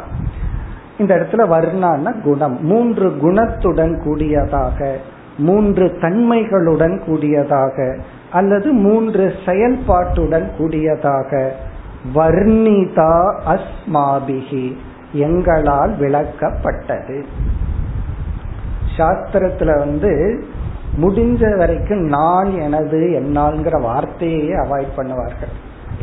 இந்த 0.98 1.16
இடத்துல 1.16 1.34
வர்ணான்னா 1.34 2.22
குணம். 2.22 2.58
மூன்று 2.62 3.10
குணத்துடன் 3.10 4.04
கூடியதாக. 4.04 4.98
மூன்று 5.38 5.98
தன்மைகளுடன் 6.02 7.00
கூடியதாக 7.00 7.98
அல்லது 8.32 8.72
மூன்று 8.72 9.34
செயல்பாட்டுடன் 9.46 10.56
கூடியதாக. 10.58 11.56
வர்ணிதா 12.16 13.36
அஸ்மாபிகி 13.48 14.76
எங்களால் 15.14 15.96
விளக்கப்பட்டது. 16.00 17.24
சாஸ்திரத்துல 18.98 19.78
வந்து 19.78 20.44
முடிஞ்ச 21.02 21.58
வரைக்கும் 21.58 22.02
நான் 22.02 22.52
எனது 22.52 23.22
என்னால்ங்கிற 23.24 23.82
வார்த்தையே 23.82 24.54
அவாய்ட் 24.54 24.94
பண்ணுவார்கள். 24.98 25.54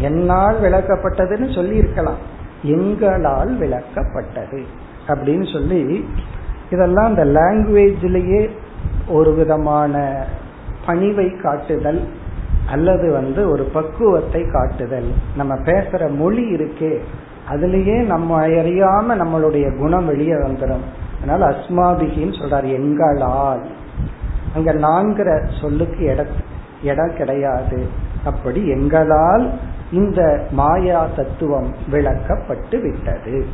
என்னால் 0.01 0.61
விளக்கப்பட்டதுன்னு 0.61 1.55
சொல்லி 1.55 1.77
இருக்கலாம் 1.77 2.19
எங்களால் 2.63 3.59
விளக்கப்பட்டது. 3.61 4.63
அப்படின்னு 5.09 5.53
சொல்லி 5.53 6.09
இதெல்லாம் 6.71 7.07
அந்த 7.07 7.25
லாங்குவேஜ்லயே 7.25 8.51
ஒரு 9.13 9.35
விதமான 9.35 10.25
பணிவை 10.87 11.29
காட்டுதல் 11.43 12.01
அல்லது 12.67 13.13
வந்து 13.13 13.51
ஒரு 13.51 13.65
பக்குவத்தை 13.65 14.43
காட்டுதல். 14.53 15.11
நம்ம 15.37 15.55
பேசுற 15.55 16.11
மொழி 16.17 16.45
இருக்கே 16.55 16.93
அதுலயே 17.51 17.99
நம்ம 18.05 18.47
அறியாம 18.47 19.15
நம்மளுடைய 19.23 19.79
குணம் 19.79 20.07
வெளியே 20.07 20.33
வந்துடும் 20.33 20.85
அதனால 21.23 21.57
அஸ்மாபிகின்னு 21.57 22.39
சொல்றாரு 22.41 22.69
எங்களால். 22.73 23.63
அங்க 24.55 24.73
நான்கிற 24.75 25.29
சொல்லுக்கு 25.61 26.05
இட 26.05 26.27
இடம் 26.83 27.17
கிடையாது. 27.17 27.87
அப்படி 28.25 28.69
எங்களால் 28.69 29.51
இந்த 29.93 30.21
மாயா 30.51 31.09
தத்துவம் 31.17 31.75
விளக்கப்பட்டு 31.93 32.81
விட்டது. 32.83 33.47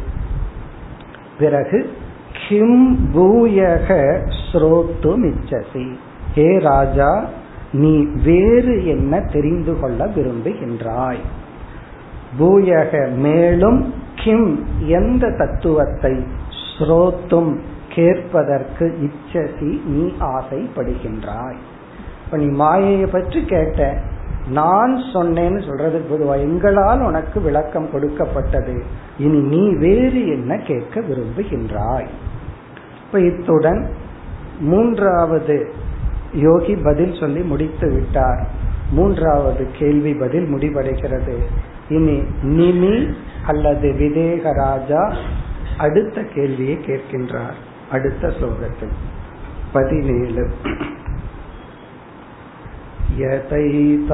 பிறகு 1.39 1.79
கிம் 2.33 3.13
பூயக 3.15 3.89
ஸ்ரோத்து 4.43 5.13
மிச்சசி 5.17 5.87
ஹே 6.35 6.59
ராஜா 6.59 7.29
நீ 7.73 8.07
வேறு 8.25 8.87
என்ன 8.87 9.21
தெரிந்து 9.21 9.81
கொள்ள 9.81 10.07
விரும்புகின்றாய்? 10.07 11.19
பூயக 12.39 13.17
மேலும் 13.17 13.93
கிம் 14.15 14.67
எந்த 14.87 15.31
தத்துவத்தை 15.31 16.17
ஸ்ரோத்தும் 16.63 17.59
கேட்பதற்கு 17.89 18.95
இச்சசி 19.03 19.81
நீ 19.85 20.13
ஆசைப்படுகின்றாய்? 20.19 21.59
இப்ப 22.25 22.37
நீ 22.37 22.45
மாயையை 22.45 23.07
பற்றி 23.07 23.45
கேட்ட 23.45 24.01
நான் 24.49 25.03
சொன்னேன்னு 25.13 25.61
சொல்றதுக்கு 25.61 26.09
பொதுவா 26.11 26.41
எங்களால் 26.41 27.01
உனக்கு 27.01 27.41
விளக்கம் 27.41 27.91
கொடுக்கப்பட்டது 27.91 28.83
இனி 29.19 29.39
நீ 29.39 29.75
வேறு 29.75 30.29
என்ன 30.29 30.57
கேட்க 30.57 31.01
விரும்புகின்றாய்? 31.01 32.07
இப்ப 33.07 33.21
இத்துடன் 33.21 33.91
மூன்றாவது 34.61 35.73
யோகி 36.35 36.75
பதில் 36.75 37.15
சொல்லி 37.21 37.41
முடித்து 37.41 37.93
விட்டார். 37.93 38.47
மூன்றாவது 38.91 39.67
கேள்வி 39.79 40.15
பதில் 40.15 40.55
முடிவடைகிறது. 40.55 41.37
இனி 41.89 42.23
நிமி 42.43 43.15
அல்லது 43.47 43.93
விதேகராஜா 43.93 45.17
அடுத்த 45.79 46.23
கேள்வியை 46.23 46.77
கேட்கின்றார். 46.77 47.57
அடுத்த 47.91 48.29
ஸ்லோகத்தில். 48.29 48.95
பதினேழு. 49.73 50.51
यतैतामैश्वरीं 53.22 54.14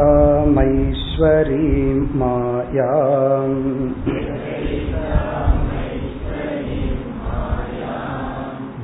मायाम् 2.19 3.57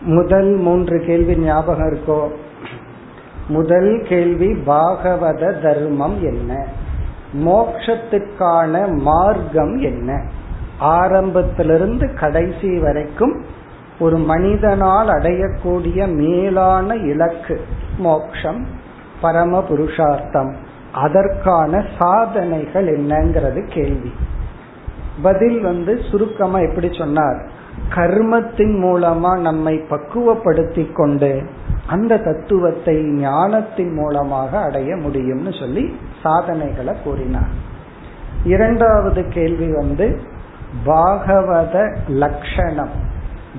முதல் 0.00 0.56
மூன்று 0.56 1.04
கேள்வி 1.06 1.36
ஞாபகம் 1.36 1.90
இருக்கோ? 1.90 2.28
முதல் 3.48 4.04
கேள்வி 4.08 4.52
பாகவத 4.52 5.62
தர்மம் 5.62 6.22
என்ன? 6.22 6.66
மோக்ஷத்துக்கான 7.32 8.96
மார்க்கம் 8.96 9.78
என்ன? 9.78 10.22
ஆரம்பத்திலிருந்து 10.78 12.14
கடைசி 12.14 12.78
வரைக்கும் 12.78 13.44
ஒரு 13.98 14.18
மனிதனால் 14.18 15.08
அடையக்கூடிய 15.08 16.14
மேலான 16.14 16.94
இலக்கு 16.94 17.60
மோக்ஷம் 17.98 18.66
பரம 19.20 19.64
புருஷார்த்தம். 19.68 20.54
அதற்கான 20.92 21.84
சாதனைகள் 21.98 23.00
என்னங்கிறது 23.00 23.72
கேள்வி. 23.74 24.12
பதில் 25.22 25.60
வந்து 25.60 26.00
சுருக்கமா 26.10 26.58
எப்படி 26.58 26.88
சொன்னார்? 26.92 27.46
கர்மத்தின் 27.94 28.82
மூலமா 28.82 29.38
நம்மை 29.38 29.84
பக்குவப்படுத்தி 29.90 30.92
கொண்டு 30.92 31.42
அந்த 31.90 32.18
தத்துவத்தை 32.18 32.96
ஞானத்தின் 33.22 33.92
மூலமாக 33.94 34.50
அடைய 34.58 34.90
முடியும்னு 35.04 35.52
சொல்லி 35.60 35.84
சாதனைகளை 36.22 36.94
கூறினார். 37.04 37.52
இரண்டாவது 38.44 39.22
கேள்வி 39.28 39.68
வந்து 39.74 40.06
பாகவத 40.86 41.76
லட்சணம் 42.22 42.94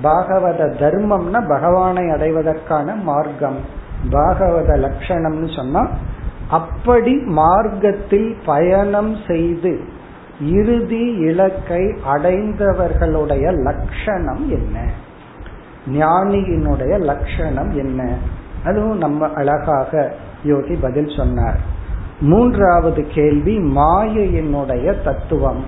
பாகவத 0.02 0.60
தர்மம்னா 0.82 1.40
பகவானை 1.48 2.04
அடைவதற்கான 2.10 2.94
மார்க்கம். 3.08 3.60
பாகவத 4.10 4.70
லட்சணம்னு 4.84 5.48
சொன்னா 5.56 5.82
அப்படி 6.48 7.12
மார்க்கத்தில் 7.40 8.30
பயணம் 8.46 9.12
செய்து 9.28 9.72
இறுதி 10.58 11.04
இலக்கை 11.28 11.84
அடைந்தவர்களுடைய 12.14 13.44
லட்சணம் 13.66 14.42
என்ன? 14.58 14.76
ஞானியினுடைய 15.86 16.98
லட்சணம் 16.98 17.70
என்ன? 17.70 18.16
அதுவும் 18.64 18.98
நம்ம 18.98 19.28
அழகாக 19.34 20.14
யோகி 20.44 20.74
பதில் 20.74 21.16
சொன்னார். 21.16 21.60
மூன்றாவது 22.20 23.06
கேள்வி 23.06 23.58
மாயையினுடைய 23.58 25.02
தத்துவம். 25.02 25.64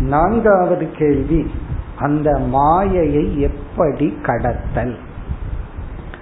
நான்காவது 0.00 0.90
கேள்வி 0.90 1.50
அந்த 1.96 2.38
மாயையை 2.38 3.40
எப்படி 3.40 4.18
கடத்தல்? 4.22 4.96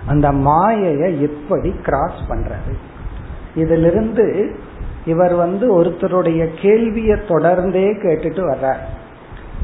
அந்த 0.07 0.33
மாயையை 0.33 1.23
எப்படி 1.23 1.75
கிராஸ் 1.85 2.21
பண்றது? 2.29 2.73
இதிலிருந்து 3.55 4.57
இவர் 5.05 5.35
வந்து 5.35 5.83
ஒருத்தருடைய 5.83 6.49
கேள்வியை 6.63 7.19
தொடர்ந்தே 7.29 7.99
கேட்டுட்டு 8.03 8.55
வர்றார். 8.55 8.79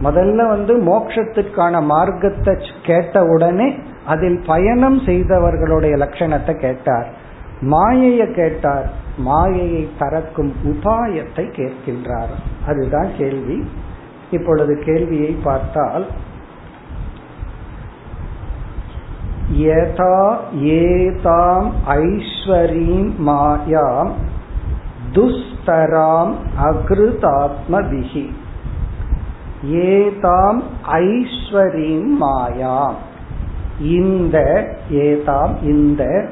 முதல்ல 0.02 0.48
வந்து 0.48 0.74
மோட்சத்திற்கான 0.78 1.82
மார்க்கத்தை 1.82 2.54
கேட்ட 2.82 3.24
உடனே 3.24 3.74
அதில் 4.06 4.42
பயணம் 4.46 5.00
செய்தவர்களுடைய 5.00 5.96
லட்சணத்தை 5.96 6.60
கேட்டார். 6.60 7.08
மாயையை 7.60 8.32
கேட்டார். 8.32 8.90
மாயையை 9.16 9.88
தரக்கும் 9.98 10.52
உபாயத்தை 10.64 11.44
கேட்கின்றார். 11.56 12.34
அதுதான் 12.66 13.08
கேள்வி. 13.18 13.70
இப்பொழுது 14.30 14.82
கேள்வியை 14.84 15.36
பார்த்தால் 15.44 16.06
யதா 19.52 20.36
ஏதாம் 20.52 21.70
ஐஸ்வரீம் 21.86 23.12
மாயாம் 23.26 24.10
துஸ்தராம் 25.12 26.34
அகிருதாத்மபிகி 26.62 28.30
ஏதாம் 29.64 30.62
ஐஸ்வரீம் 30.92 32.10
மாயாம். 32.20 32.94
இந்த 33.80 34.66
ஏதாம் 34.90 35.62
இந்த 35.62 36.28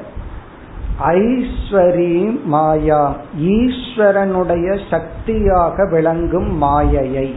ஐஸ்வரீம் 0.99 2.39
மாயாம் 2.51 3.15
ஈஸ்வரனுடைய 3.39 4.79
சக்தியாக 4.89 5.85
விளங்கும் 5.85 6.57
மாயையை. 6.57 7.35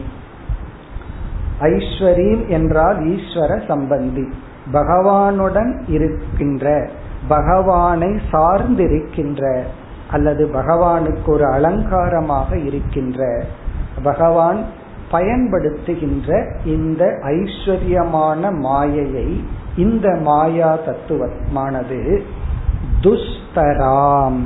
ஐஸ்வரீம் 1.59 2.47
என்றால் 2.47 2.99
ஈஸ்வர 2.99 3.61
சம்பந்தி. 3.67 4.31
பகவானுடன் 4.73 5.83
இருக்கின்ற 5.87 6.89
பகவானை 7.27 8.19
சார்ந்திருக்கின்ற 8.31 9.63
அல்லது 10.11 10.49
பகவானுக்கு 10.53 11.29
ஒரு 11.29 11.45
அலங்காரமாக 11.45 12.57
இருக்கின்ற 12.57 13.43
பகவான் 14.03 14.79
பயன்படுத்துகின்ற 15.11 16.29
இந்த 16.65 17.05
ஐஸ்வர்யமான 17.21 18.51
மாயையை 18.59 19.45
இந்த 19.75 20.15
மாயா 20.21 20.77
தத்துவமானது 20.77 22.21
துஸ்தராம். 23.01 24.41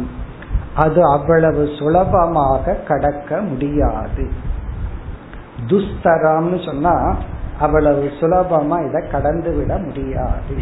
அது 0.75 1.01
அவ்வளவு 1.03 1.69
சுலபமாக 1.77 2.73
கடக்க 2.73 3.41
முடியாது. 3.41 4.29
துஸ்தராம்னு 5.67 6.65
சொன்னா 6.65 7.15
அவ்வளவு 7.59 8.11
சுலபமா 8.19 8.87
இதை 8.87 9.09
கடந்து 9.09 9.53
விட 9.53 9.77
முடியாது. 9.77 10.55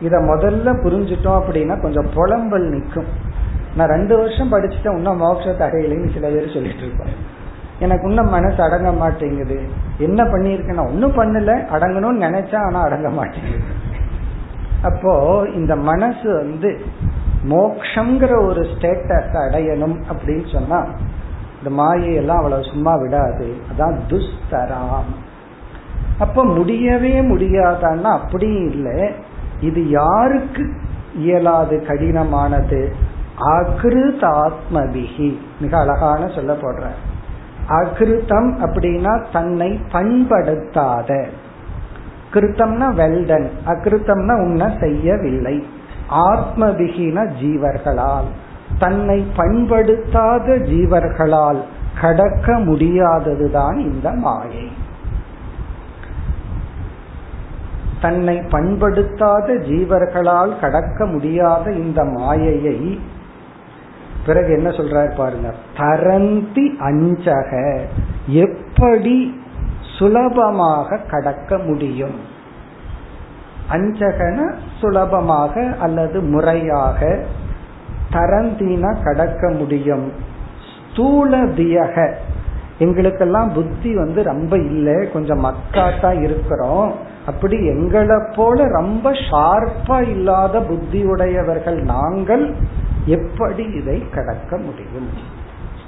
இத 0.00 0.16
முதல்ல 0.18 0.68
புரிஞ்சுட்டோம் 0.84 1.40
அப்படின்னா 1.40 1.80
கொஞ்சம் 1.80 2.10
புலம்பல் 2.14 2.68
நிற்கும். 2.68 3.10
நான் 3.76 3.88
ரெண்டு 3.88 4.16
வருஷம் 4.16 4.52
படிச்சுட்டேன் 4.52 4.96
இன்னும் 4.96 5.22
மோட்சத்தை 5.22 5.64
அடையலைன்னு 5.66 6.12
சில 6.14 6.28
பேர் 6.28 6.52
சொல்லிட்டு 6.52 6.84
இருப்பேன் 6.84 7.36
எனக்கு 7.78 8.08
இன்னும் 8.08 8.28
மனசு 8.28 8.62
அடங்க 8.62 8.92
மாட்டேங்குது. 8.92 9.60
என்ன 9.98 10.24
பண்ணிருக்கேன்னா 10.24 10.86
ஒன்னும் 10.86 11.16
பண்ணல. 11.16 11.50
அடங்கணும்னு 11.74 12.24
நினைச்சா 12.26 12.56
ஆனா 12.56 12.80
அடங்க 12.80 13.08
மாட்டேங்குது. 13.08 13.64
அப்போ 14.82 15.46
இந்த 15.54 15.76
மனசு 15.76 16.34
வந்து 16.34 16.80
மோக்ஷங்கிற 17.48 18.46
ஒரு 18.46 18.60
ஸ்டேட்டஸ் 18.60 19.34
அடையணும் 19.34 20.02
அப்படின்னு 20.10 20.52
சொன்னா 20.52 20.86
இந்த 21.58 21.82
மாயையெல்லாம் 21.82 22.36
அவ்வளவு 22.36 22.64
சும்மா 22.64 22.94
விடாது. 22.96 23.56
அதான் 23.70 23.98
துஸ்தராம். 24.08 25.12
அப்ப 26.18 26.44
முடியவே 26.44 27.20
முடியாதான்னா 27.20 28.02
அப்படி 28.02 28.46
இல்லை. 28.46 29.10
இது 29.60 29.88
யாருக்கு 29.88 30.72
இயலாது 31.14 31.84
கடினமானது? 31.88 32.92
அகிருதாத்மபிகி 33.40 35.38
மிக 35.60 35.78
அழகான 35.78 36.26
சொல்ல 36.26 36.52
போடுற 36.52 36.86
அகிருத்தம் 37.68 38.56
அப்படின்னா 38.64 39.24
தன்னை 39.32 39.80
பண்படுத்தாத. 39.92 41.26
கிருத்தம்னா 42.32 42.86
வெல்டன் 42.94 43.50
அகிருத்தம்னா 43.66 44.34
உன்னை 44.40 44.68
செய்யவில்லை. 44.80 45.66
ஆத்மபிகின 46.10 47.24
ஜீவர்களால் 47.40 48.28
தன்னை 48.78 49.26
பண்படுத்தாத 49.36 50.56
ஜீவர்களால் 50.56 51.60
கடக்க 52.00 52.52
முடியாததுதான் 52.52 53.76
இந்த 53.76 54.10
மாயை. 54.10 54.68
தன்னை 58.00 58.36
பண்படுத்தாத 58.38 59.54
ஜீவர்களால் 59.54 60.60
கடக்க 60.60 61.06
முடியாத 61.06 61.72
இந்த 61.72 62.04
மாயையை 62.04 63.00
பிறகு 64.28 64.50
என்ன 64.52 64.68
சொல்றாரு 64.78 65.12
பாருங்க 65.16 65.50
தரந்தி 65.76 66.64
அஞ்சக 66.88 67.50
எப்படி 68.26 69.16
சுலபமாக 69.98 70.98
கடக்க 71.10 71.58
முடியும்? 71.58 72.18
அஞ்சகன 73.70 74.38
சுலபமாக 74.80 75.54
அல்லது 75.80 76.18
முறையாக 76.34 77.00
தரந்தினா 78.12 78.90
கடக்க 79.04 79.50
முடியும்? 79.58 80.06
ஸ்தூல 80.72 81.30
தியக. 81.58 81.96
எங்களுக்கெல்லாம் 82.78 83.50
புத்தி 83.52 83.90
வந்து 83.94 84.20
ரொம்ப 84.22 84.54
இல்லை 84.70 84.96
கொஞ்சம் 85.12 85.42
மக்காட்டா 85.44 86.10
இருக்கிறோம். 86.22 86.90
அப்படி 87.26 87.56
எங்களை 87.66 88.18
போல 88.36 88.66
ரொம்ப 88.78 89.06
ஷார்ப்பா 89.28 89.98
இல்லாத 90.14 90.54
புத்தியுடையவர்கள் 90.70 91.78
நாங்கள் 91.94 92.44
எப்படி 93.08 93.64
இதை 93.64 94.08
கடக்க 94.10 94.56
முடியும்? 94.56 95.08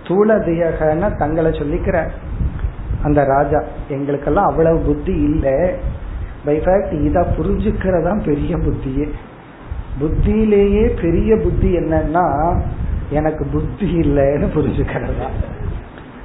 ஸ்தூல 0.03 0.39
தேகன 0.39 1.17
தங்களை 1.17 1.51
சொல்லிக்கிற 1.51 2.11
அந்த 3.03 3.25
ராஜா 3.25 3.63
எங்களுக்கெல்லாம் 3.89 4.49
அவ்வளவு 4.49 4.79
புத்தி 4.79 5.13
இல்லை. 5.13 5.75
பை 6.45 6.59
ஃபேக்ட் 6.59 6.93
இதை 7.05 7.23
புரிஞ்சுக்கிறதா 7.23 8.25
பெரிய 8.25 8.57
புத்தியே. 8.57 9.07
புத்தியிலேயே 10.01 11.03
பெரிய 11.03 11.37
புத்தி 11.37 11.77
என்னன்னா 11.77 12.27
எனக்கு 13.11 13.47
புத்தி 13.53 13.87
இல்லைன்னு 14.01 14.49
புரிஞ்சுக்கிறதா. 14.55 15.29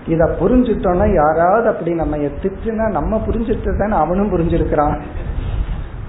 இத 0.08 0.38
புரிஞ்சுட்டோம்னா 0.42 1.14
யாராவது 1.14 1.68
அப்படி 1.68 1.94
நம்ம 1.94 2.18
திட்டுனா 2.18 2.90
நம்ம 2.92 3.24
புரிஞ்சுட்டு 3.28 3.78
தானே 3.78 3.96
அவனும் 3.96 4.32
புரிஞ்சிருக்கிறான். 4.32 4.98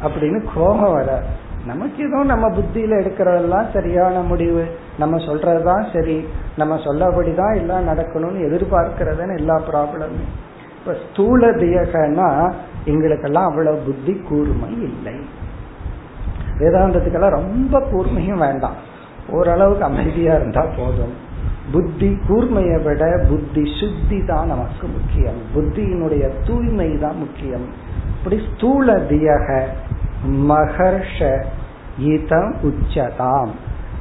அப்படின்னு 0.04 0.44
கோபம் 0.54 0.92
வர 0.92 1.22
நமக்கு 1.66 2.06
ஏதோ 2.06 2.24
நம்ம 2.24 2.48
புத்தியில 2.48 2.94
எடுக்கிறதெல்லாம் 3.02 3.72
சரியான 3.72 4.20
முடிவு. 4.20 4.64
நம்ம 4.98 5.16
சொல்றதுதான் 5.16 5.86
சரி. 5.92 6.26
நம்ம 6.56 6.76
சொல்லபடிதான் 6.76 7.56
எல்லாம் 7.56 7.88
நடக்கணும்னு 7.88 8.44
எதிர்பார்க்கிறதுன்னு 8.48 9.36
எல்லா 9.36 9.62
ப்ராப்ளமும் 9.72 10.44
இப்ப 10.78 10.96
ஸ்தூல 11.10 11.50
தியகன்னா 11.50 12.52
எங்களுக்கெல்லாம் 12.84 13.48
அவ்வளவு 13.48 13.76
புத்தி 13.76 14.12
கூர்மை 14.12 14.82
இல்லை. 14.82 15.14
வேதாந்தத்துக்கெல்லாம் 16.58 17.28
ரொம்ப 17.28 17.78
கூர்மையும் 17.78 18.38
வேண்டாம். 18.38 18.74
ஓரளவுக்கு 19.30 19.84
அமைதியா 19.84 20.34
இருந்தா 20.34 20.66
போதும். 20.76 21.12
புத்தி 21.72 22.18
கூர்மையை 22.28 22.82
விட 22.82 23.24
புத்தி 23.28 23.62
சுத்தி 23.80 24.24
தான் 24.24 24.46
நமக்கு 24.46 24.86
முக்கியம். 24.86 25.40
புத்தியினுடைய 25.54 26.30
தூய்மை 26.46 26.98
தான் 26.98 27.18
முக்கியம். 27.18 27.66
இப்படி 28.18 28.42
ஸ்தூல 28.54 28.92
தியக 28.92 29.64
மகர்ஷ 30.26 31.44
இதம் 31.98 32.56
உச்சதாம். 32.62 33.48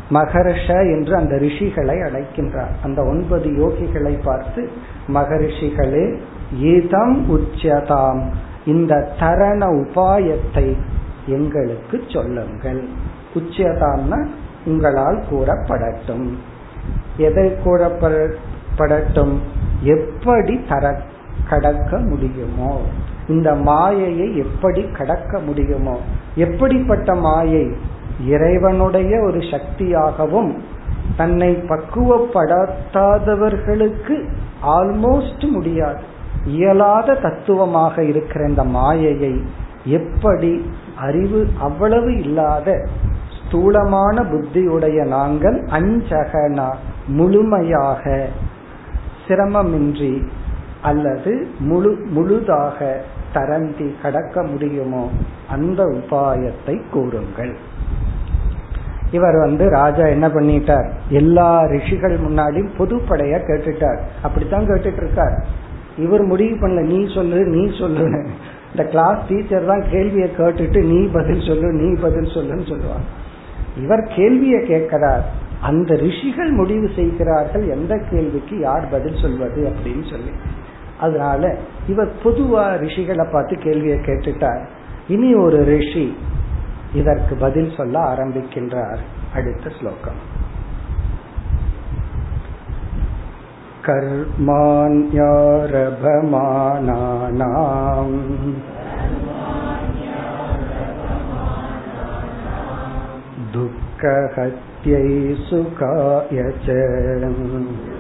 மகர்ஷ 0.09 0.67
என்று 0.67 1.15
அந்த 1.15 1.35
ரிஷிகளை 1.35 1.97
அழைக்கின்றார். 2.01 2.73
அந்த 2.83 3.03
ஒன்பது 3.03 3.49
யோகிகளை 3.49 4.19
பார்த்து 4.23 4.71
மகரிஷிகளே 5.07 6.17
இதம் 6.59 7.37
உச்சதாம். 7.37 8.21
இந்த 8.65 9.11
தரண 9.19 9.65
உபாயத்தை 9.65 10.77
எங்களுக்கு 11.25 12.03
சொல்லுங்கள். 12.07 12.87
உச்சதாம்னா 13.33 14.27
உங்களால் 14.65 15.23
கூறப்படட்டும். 15.31 16.33
எதை 17.17 17.55
கூறப்படட்டும் 17.65 19.37
எப்படி 19.81 20.59
தர 20.69 21.01
கடக்க 21.49 21.97
முடியுமோ? 21.97 22.81
இந்த 23.27 23.55
மாயையை 23.55 24.37
எப்படி 24.37 24.89
கடக்க 24.97 25.39
முடியுமோ 25.39 25.97
எப்படிப்பட்ட 26.35 27.15
மாயை 27.15 27.71
இறைவனுடைய 28.27 29.21
ஒரு 29.21 29.37
சக்தியாகவும் 29.37 30.63
தன்னை 31.17 31.63
பக்குவப்படுத்தாதவர்களுக்கு 31.69 34.25
ஆல்மோஸ்ட் 34.65 35.49
முடியாது. 35.49 35.99
இயலாத 36.45 37.13
தத்துவமாக 37.13 38.03
இருக்கிற 38.03 38.47
இந்த 38.47 38.63
மாயையை 38.63 39.41
எப்படி 39.85 40.65
அறிவு 40.97 41.47
அவ்வளவு 41.59 42.19
இல்லாத 42.19 42.87
ஸ்தூலமான 43.37 44.21
புத்தியுடைய 44.21 45.07
நாங்கள் 45.07 45.65
அஞ்சகனா 45.65 46.73
முழுமையாக 47.07 48.29
சிரமமின்றி 49.27 50.21
அல்லது 50.81 51.47
முழு 51.59 51.97
முழுதாக 52.09 53.05
தரந்தி 53.37 53.87
கடக்க 54.03 54.43
முடியுமோ 54.51 55.03
அந்த 55.55 55.81
உபாயத்தை 55.97 56.75
கூறுங்கள். 56.93 57.53
இவர் 59.17 59.37
வந்து 59.43 59.65
ராஜா 59.79 60.05
என்ன 60.15 60.27
பண்ணிட்டார்? 60.35 60.87
எல்லா 61.19 61.49
ரிஷிகள் 61.73 62.15
முன்னாடியும் 62.25 62.73
பொதுப்படைய 62.79 63.33
கேட்டுட்டார். 63.49 63.99
அப்படித்தான் 64.25 64.67
கேட்டுட்டு 64.71 65.01
இருக்கார் 65.03 65.37
இவர் 66.05 66.23
முடிவு 66.31 66.55
பண்ணல 66.61 66.81
நீ 66.93 66.99
சொல்லு 67.13 67.37
நீ 67.55 67.61
சொல்லு 67.79 68.07
இந்த 68.71 68.83
கிளாஸ் 68.93 69.21
டீச்சர் 69.27 69.69
தான் 69.69 69.83
கேள்வியை 69.91 70.29
கேட்டுட்டு 70.39 70.79
நீ 70.91 70.99
பதில் 71.17 71.45
சொல்லு 71.49 71.67
நீ 71.81 71.89
பதில் 72.01 72.33
சொல்லுன்னு 72.35 72.65
சொல்லுவாங்க. 72.71 73.07
இவர் 73.83 74.03
கேள்வியை 74.15 74.59
கேட்கிறார். 74.71 75.23
அந்த 75.69 75.91
ரிஷிகள் 76.01 76.51
முடிவு 76.59 76.87
செய்கிறார்கள் 76.97 77.65
எந்த 77.75 77.93
கேள்விக்கு 78.09 78.55
யார் 78.67 78.85
பதில் 78.91 79.21
சொல்வது 79.23 79.61
அப்படின்னு 79.69 80.05
சொல்லி. 80.11 80.33
அதனால 81.00 81.42
இவர் 81.86 82.10
பொதுவா 82.24 82.64
ரிஷிகளை 82.82 83.26
பார்த்து 83.32 83.56
கேள்வியை 83.58 83.98
கேட்டுட்டார் 84.00 84.62
இனி 85.08 85.30
ஒரு 85.36 85.60
ரிஷி 85.64 86.06
இதற்கு 86.94 87.34
பதில் 87.36 87.72
சொல்ல 87.76 87.96
ஆரம்பிக்கின்றார் 88.12 89.02
அடுத்த 89.34 89.72
ஸ்லோகம் 89.78 90.20
कर्माण्यारभमानानाम् 96.90 98.16
दुःखहत्यै 103.54 105.06
सुखाय 105.46 106.38
च 106.64 107.93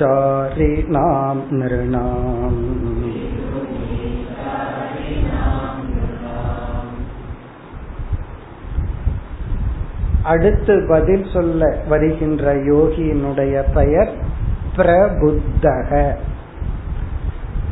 मिथुनीचारिणां 0.07 1.37
नृणाम् 1.59 2.63
அடுத்து 10.27 10.75
பதில் 10.89 11.25
சொல்ல 11.33 11.67
வருகின்ற 11.89 12.53
யோகியினுடைய 12.69 13.65
பெயர் 13.75 14.13
பிரபுத்தக 14.77 15.91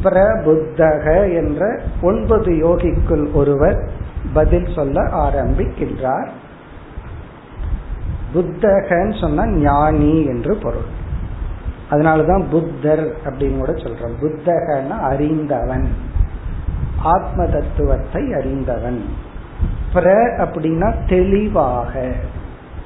பிரபுத்தக 0.08 1.34
என்ற 1.36 1.80
ஒன்பது 2.02 2.52
யோகிக்குள் 2.52 3.34
ஒருவர் 3.34 3.90
பதில் 4.34 4.68
சொல்ல 4.76 5.02
ஆரம்பிக்கின்றார். 5.02 6.28
புத்தகன்னு 8.34 9.20
சொன்னா 9.20 9.48
ஞானி 9.48 10.26
என்று 10.26 10.56
பொருள். 10.56 10.96
அதனாலதான் 11.90 12.50
புத்தர் 12.50 13.16
அப்படின்னு 13.26 13.58
கூட 13.58 13.72
சொல்றோம். 13.72 14.16
புத்தகன்னா 14.22 15.00
அறிந்தவன். 15.00 15.88
ஆத்ம 16.98 17.46
தத்துவத்தை 17.46 18.34
அறிந்தவன். 18.34 19.06
பிர 19.94 20.06
அப்படின்னா 20.38 20.94
தெளிவாக 21.08 22.12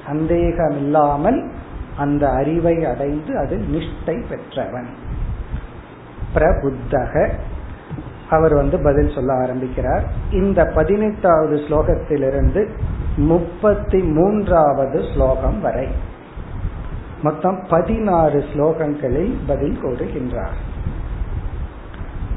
சந்தேகம் 0.08 0.78
இல்லாமல் 0.78 1.52
அந்த 1.98 2.30
அறிவை 2.30 2.86
அடைந்து 2.86 3.38
அது 3.38 3.58
நிஷ்டை 3.58 4.24
பெற்றவன். 4.30 4.88
பிரபுத்தக. 6.36 7.30
அவர் 8.30 8.54
வந்து 8.54 8.80
பதில் 8.84 9.12
சொல்ல 9.16 9.34
ஆரம்பிக்கிறார். 9.34 10.04
இந்த 10.32 10.66
பதினெட்டாவது 10.66 11.56
ஸ்லோகத்திலிருந்து 11.56 12.70
முப்பத்தி 13.16 13.98
மூன்றாவது 13.98 15.04
ஸ்லோகம் 15.14 15.62
வரை 15.62 15.88
மொத்தம் 17.22 17.66
பதினாறு 17.70 18.44
ஸ்லோகங்களில் 18.54 19.34
பதில் 19.48 19.78
கூறுகின்றார். 19.84 20.58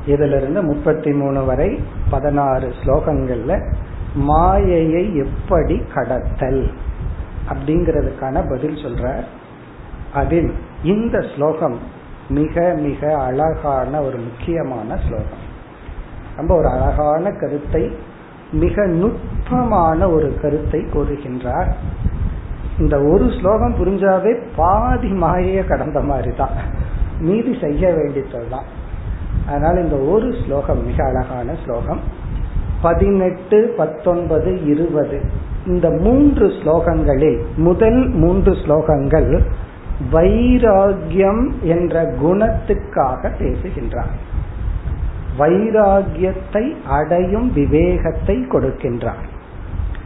இதிலிருந்து 0.07 0.63
முப்பத்தி 0.63 1.13
மூணு 1.13 1.45
வரை 1.45 1.85
பதினாறு 2.11 2.73
ஸ்லோகங்கள்ல 2.85 3.73
மாயையை 4.15 5.17
எப்படி 5.17 5.83
கடத்தல் 5.95 6.71
அப்படிங்கிறதுக்கான 7.49 8.49
பதில் 8.49 8.85
சொல்றார். 8.85 9.25
அதில் 10.15 10.55
இந்த 10.83 11.25
ஸ்லோகம் 11.37 11.79
மிக 12.29 12.75
மிக 12.81 13.17
அழகான 13.17 14.03
ஒரு 14.03 14.17
முக்கியமான 14.17 14.97
ஸ்லோகம். 14.97 15.43
ரொம்ப 16.37 16.57
ஒரு 16.57 16.69
அழகான 16.69 17.31
கருத்தை 17.31 17.97
மிக 18.53 18.87
நுட்பமான 18.87 20.11
ஒரு 20.11 20.35
கருத்தை 20.43 20.81
கூறுகின்றார். 20.81 21.67
இந்த 22.79 23.03
ஒரு 23.03 23.31
ஸ்லோகம் 23.41 23.75
புரிஞ்சாவே 23.75 24.43
பாதி 24.57 25.13
மாயைய 25.13 25.67
கடந்த 25.67 26.01
மாதிரி 26.01 26.37
தான் 26.37 26.51
மீதி 27.21 27.59
செய்ய 27.61 27.93
வேண்டியதுதான். 27.93 28.65
அதனால 29.49 29.81
இந்த 29.81 29.97
ஒரு 29.97 30.35
ஸ்லோகம் 30.47 30.87
மிக 30.87 31.05
அழகான 31.05 31.55
ஸ்லோகம். 31.65 32.01
பதினெட்டு 32.83 33.75
பத்தொன்பது 33.77 34.65
இருபது. 34.67 35.21
இந்த 35.67 35.91
மூன்று 35.91 36.47
ஸ்லோகங்களில் 36.47 37.43
முதல் 37.57 38.09
மூன்று 38.09 38.53
ஸ்லோகங்கள் 38.53 39.41
வைராகியம் 40.13 41.53
என்ற 41.61 42.03
குணத்துக்காக 42.03 43.31
பேசுகின்றார் 43.39 44.15
வைராகியத்தை 45.39 46.75
அடையும் 46.87 47.53
விவேகத்தை 47.53 48.37
கொடுக்கின்றார் 48.37 49.25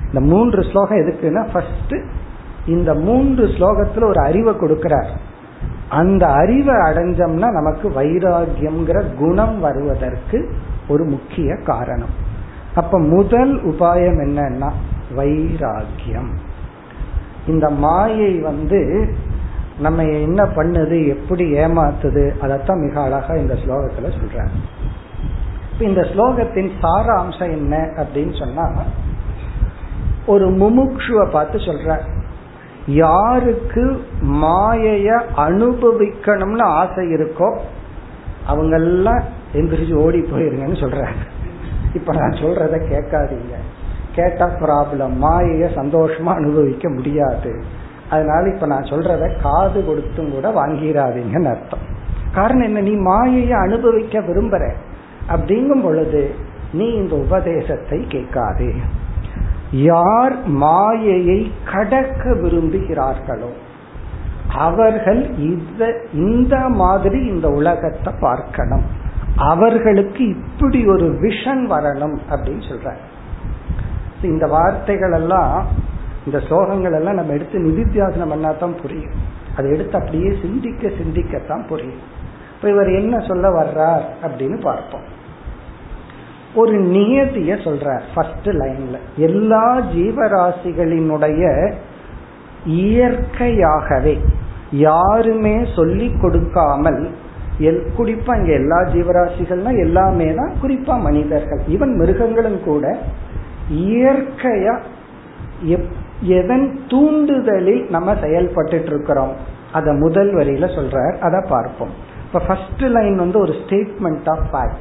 இந்த 0.07 0.21
மூன்று 0.21 0.63
ஸ்லோகம் 0.63 0.99
எதுக்குன்னா 0.99 1.49
ஃபர்ஸ்ட் 1.53 1.95
இந்த 2.67 2.95
மூன்று 2.95 3.47
ஸ்லோகத்துல 3.47 4.05
ஒரு 4.05 4.21
அறிவை 4.21 4.55
கொடுக்கிறார். 4.55 5.11
அந்த 5.89 6.27
அறிவை 6.27 6.75
அடைஞ்சோம்னா 6.75 7.49
நமக்கு 7.51 7.91
வைராகியம்ங்கிற 7.91 9.15
குணம் 9.15 9.61
வருவதற்கு 9.61 10.53
ஒரு 10.89 11.05
முக்கிய 11.05 11.57
காரணம். 11.57 12.15
அப்ப 12.75 12.99
முதல் 12.99 13.65
உபாயம் 13.65 14.21
என்னன்னா 14.27 14.71
வைராகியம் 15.17 16.31
இந்த 17.47 17.71
மாயை 17.71 18.39
வந்து 18.39 19.09
நம்ம 19.81 20.03
என்ன 20.03 20.45
பண்ணுது 20.45 21.09
எப்படி 21.09 21.45
ஏமாத்துது 21.53 22.39
அதைத்தான் 22.39 22.85
மிக 22.87 23.03
அழகா 23.03 23.35
இந்த 23.35 23.55
ஸ்லோகத்துல 23.55 24.11
சொல்றாங்க. 24.21 24.57
இந்த 25.79 26.01
ஸ்லோகத்தின் 26.01 26.71
சாராம்சம் 26.83 27.51
என்ன 27.51 27.77
அப்படின்னு 27.97 28.39
சொன்னா 28.39 28.83
ஒரு 30.27 30.49
முமுட்சுவ 30.51 31.31
பார்த்து 31.31 31.59
சொல்ற. 31.59 31.99
யாருக்கு 32.87 34.05
மாயைய 34.23 35.21
அனுபவிக்கணும்னு 35.37 36.63
ஆசை 36.63 37.07
இருக்கோ 37.15 37.59
அவங்கெல்லாம் 38.49 39.23
எந்திரிச்சு 39.53 39.95
ஓடி 39.95 40.21
போயிருங்கன்னு 40.21 40.83
சொல்றாங்க. 40.85 41.25
இப்ப 41.95 42.15
நான் 42.15 42.31
சொல்றத 42.31 42.77
கேட்காதீங்க. 42.93 43.55
கேட்டா 44.15 44.47
ப்ராப்ளம் 44.47 45.15
மாயைய 45.23 45.65
சந்தோஷமா 45.75 46.35
அனுபவிக்க 46.35 46.89
முடியாது. 46.89 47.65
அதனால 48.11 48.43
இப்ப 48.55 48.67
நான் 48.67 48.91
சொல்றத 48.93 49.25
காது 49.43 49.85
கொடுத்தும் 49.85 50.31
கூட 50.31 50.49
வாங்கிடாதீங்கன்னு 50.51 51.51
அர்த்தம். 51.55 51.85
காரணம் 52.35 52.67
என்ன? 52.67 52.81
நீ 52.81 52.95
மாயைய 52.95 53.51
அனுபவிக்க 53.51 54.21
விரும்புற. 54.21 54.73
அப்படிங்கும் 55.29 55.83
பொழுது 55.83 56.35
நீ 56.73 56.87
இந்த 56.91 57.15
உபதேசத்தை 57.17 57.99
கேட்காதே. 58.09 58.71
யார் 59.73 60.37
மாயையை 60.47 61.53
கடக்க 61.73 62.23
விரும்புகிறார்களோ 62.31 63.51
அவர்கள் 64.55 65.21
இந்த 66.13 66.55
மாதிரி 66.69 67.19
இந்த 67.27 67.49
உலகத்தை 67.49 68.13
பார்க்கணும். 68.21 68.87
அவர்களுக்கு 69.37 70.23
இப்படி 70.29 70.87
ஒரு 70.87 71.07
விஷன் 71.23 71.65
வரணும் 71.75 72.17
அப்படின்னு 72.31 72.65
சொல்ற 72.69 72.95
இந்த 74.23 74.47
வார்த்தைகள் 74.47 75.13
எல்லாம் 75.13 75.67
இந்த 76.27 76.39
சோகங்கள் 76.49 76.97
எல்லாம் 76.99 77.19
நம்ம 77.21 77.33
எடுத்து 77.33 77.59
நிதித்தியாசனம் 77.69 78.33
பண்ணாதான் 78.33 78.81
புரியும். 78.81 79.19
அதை 79.57 79.69
எடுத்து 79.71 79.99
அப்படியே 79.99 80.31
சிந்திக்க 80.43 80.91
சிந்திக்கத்தான் 80.99 81.67
புரியும். 81.67 82.03
இப்ப 82.55 82.71
இவர் 82.71 82.91
என்ன 83.01 83.19
சொல்ல 83.29 83.47
வர்றார் 83.61 84.05
அப்படின்னு 84.27 84.59
பார்ப்போம். 84.61 85.07
ஒரு 86.55 86.77
நியதிய 86.95 87.55
சொல்றார் 87.65 88.05
ஃபர்ஸ்ட் 88.15 88.49
லைன்ல 88.61 88.99
எல்லா 89.29 89.65
ஜீவராசிகளினுடைய 89.95 91.43
இயற்கையாகவே 92.67 94.15
யாருமே 94.87 95.57
சொல்லி 95.77 96.09
கொடுக்காமல் 96.23 97.03
குறிப்பா 97.99 98.33
இங்க 98.39 98.53
எல்லா 98.61 98.79
ஜீவராசிகள்னா 98.95 99.73
எல்லாமே 99.85 100.27
தான் 100.35 100.53
குறிப்பா 100.63 100.95
மனிதர்கள். 101.07 101.63
ஈவன் 101.75 101.95
மிருகங்களும் 102.01 102.61
கூட 102.65 102.85
இயற்கையா 103.73 104.75
எதன் 106.21 106.79
தூண்டுதலில் 106.87 107.91
நம்ம 107.91 108.17
செயல்பட்டு 108.21 108.85
இருக்கிறோம் 108.85 109.33
அத 109.73 109.93
முதல் 109.93 110.35
வரியில 110.35 110.39
சொல்றார். 110.39 111.19
அதை 111.19 111.45
பார்ப்போம். 111.49 111.89
இப்ப 112.27 112.39
ஃபர்ஸ்ட் 112.39 112.79
லைன் 112.79 113.17
வந்து 113.17 113.39
ஒரு 113.39 113.53
ஸ்டேட்மெண்ட் 113.53 114.25
ஆஃப் 114.25 114.43
ஃபேக்ட் 114.53 114.77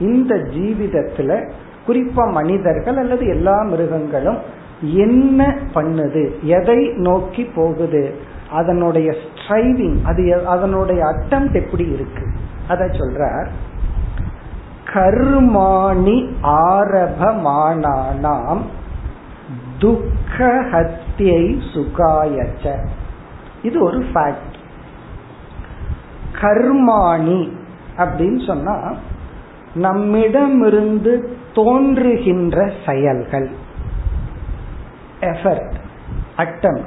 இந்த 0.00 0.34
ஜீவிதத்துல 0.34 1.50
குறிப்பா 1.88 2.32
மனிதர்கள் 2.32 2.96
அல்லது 2.96 3.26
எல்லா 3.26 3.62
மிருகங்களும் 3.62 4.38
என்ன 4.82 5.58
பண்ணுது? 5.74 6.42
எதை 6.42 6.92
நோக்கி 6.96 7.44
போகுது? 7.44 8.14
அதனுடைய 8.50 9.10
ஸ்ட்ரைவிங் 9.10 9.96
அது 10.04 10.46
அதனுடைய 10.46 11.04
அட்டம் 11.04 11.52
எப்படி 11.52 11.86
இருக்கு? 11.86 12.26
அத 12.68 12.84
சொல்றார். 12.84 13.46
கர்மாணி 14.94 16.32
ஆரபமானானாம் 16.42 18.60
துக்க 19.84 20.38
ஹத்தியை 20.72 21.44
சுகாயச்ச. 21.74 22.64
இது 23.62 23.76
ஒரு 23.84 24.00
ஃபேக்ட் 24.12 24.56
கர்மாணி 26.40 27.40
அப்படின்னு 27.96 28.40
சொன்னா 28.46 28.76
நம்மிடமிருந்து 29.74 31.12
தோன்றுகின்ற 31.54 32.58
செயல்கள். 32.86 33.48
எஃபர்ட் 35.20 35.76
அட்டம் 36.36 36.82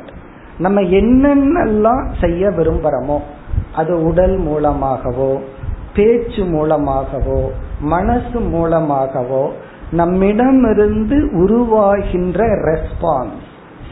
நம்ம 0.57 0.81
என்னென்னலாம் 0.99 2.05
செய்ய 2.21 2.49
விரும்புறோமோ 2.49 3.17
அது 3.75 3.93
உடல் 4.05 4.37
மூலமாகவோ 4.37 5.31
பேச்சு 5.95 6.43
மூலமாகவோ 6.45 7.39
மனசு 7.79 8.39
மூலமாகவோ 8.39 9.43
நம்மிடமிருந்து 9.91 11.29
உருவாகின்ற 11.33 12.45
ரெஸ்பான்ஸ் 12.45 13.45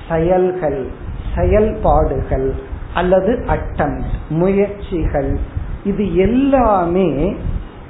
செயல்கள் 0.09 0.87
செயல்பாடுகள் 1.35 2.53
அல்லது 2.93 3.43
அட்டம் 3.47 4.03
முயற்சிகள் 4.29 5.37
இது 5.83 6.15
எல்லாமே 6.15 7.35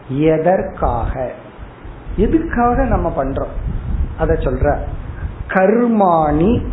எதற்காக? 0.09 1.31
எதுக்காக 2.15 2.85
நம்ம 2.85 3.13
பண்றோம்? 3.17 3.53
அத 4.17 4.33
சொல்ற. 4.33 4.77
கர்மாணி 5.47 6.65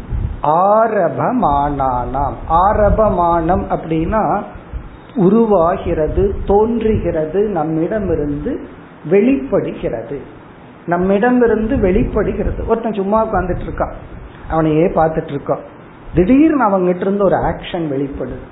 ஆரபமானானாம். 0.42 2.32
ஆரபமானம் 2.48 3.78
அப்படின்னா 3.78 4.42
உருவாகிறது 5.14 6.36
தோன்றுகிறது 6.46 7.48
நம்மிடமிருந்து 7.48 8.68
வெளிப்படுகிறது. 9.10 10.40
நம்மிடமிருந்து 10.86 11.78
வெளிப்படுகிறது. 11.78 12.66
ஒருத்தன் 12.66 12.92
சும்மா 12.92 13.26
உட்காந்துட்டு 13.26 13.64
இருக்கான் 13.66 13.94
அவனையே 14.48 14.86
பார்த்துட்டு 14.86 15.32
இருக்கான் 15.34 15.60
திடீர்னு 16.14 16.68
அவங்கிட்ட 16.68 17.00
இருந்து 17.00 17.24
ஒரு 17.24 17.36
ஆக்ஷன் 17.36 17.86
வெளிப்படுது. 17.94 18.46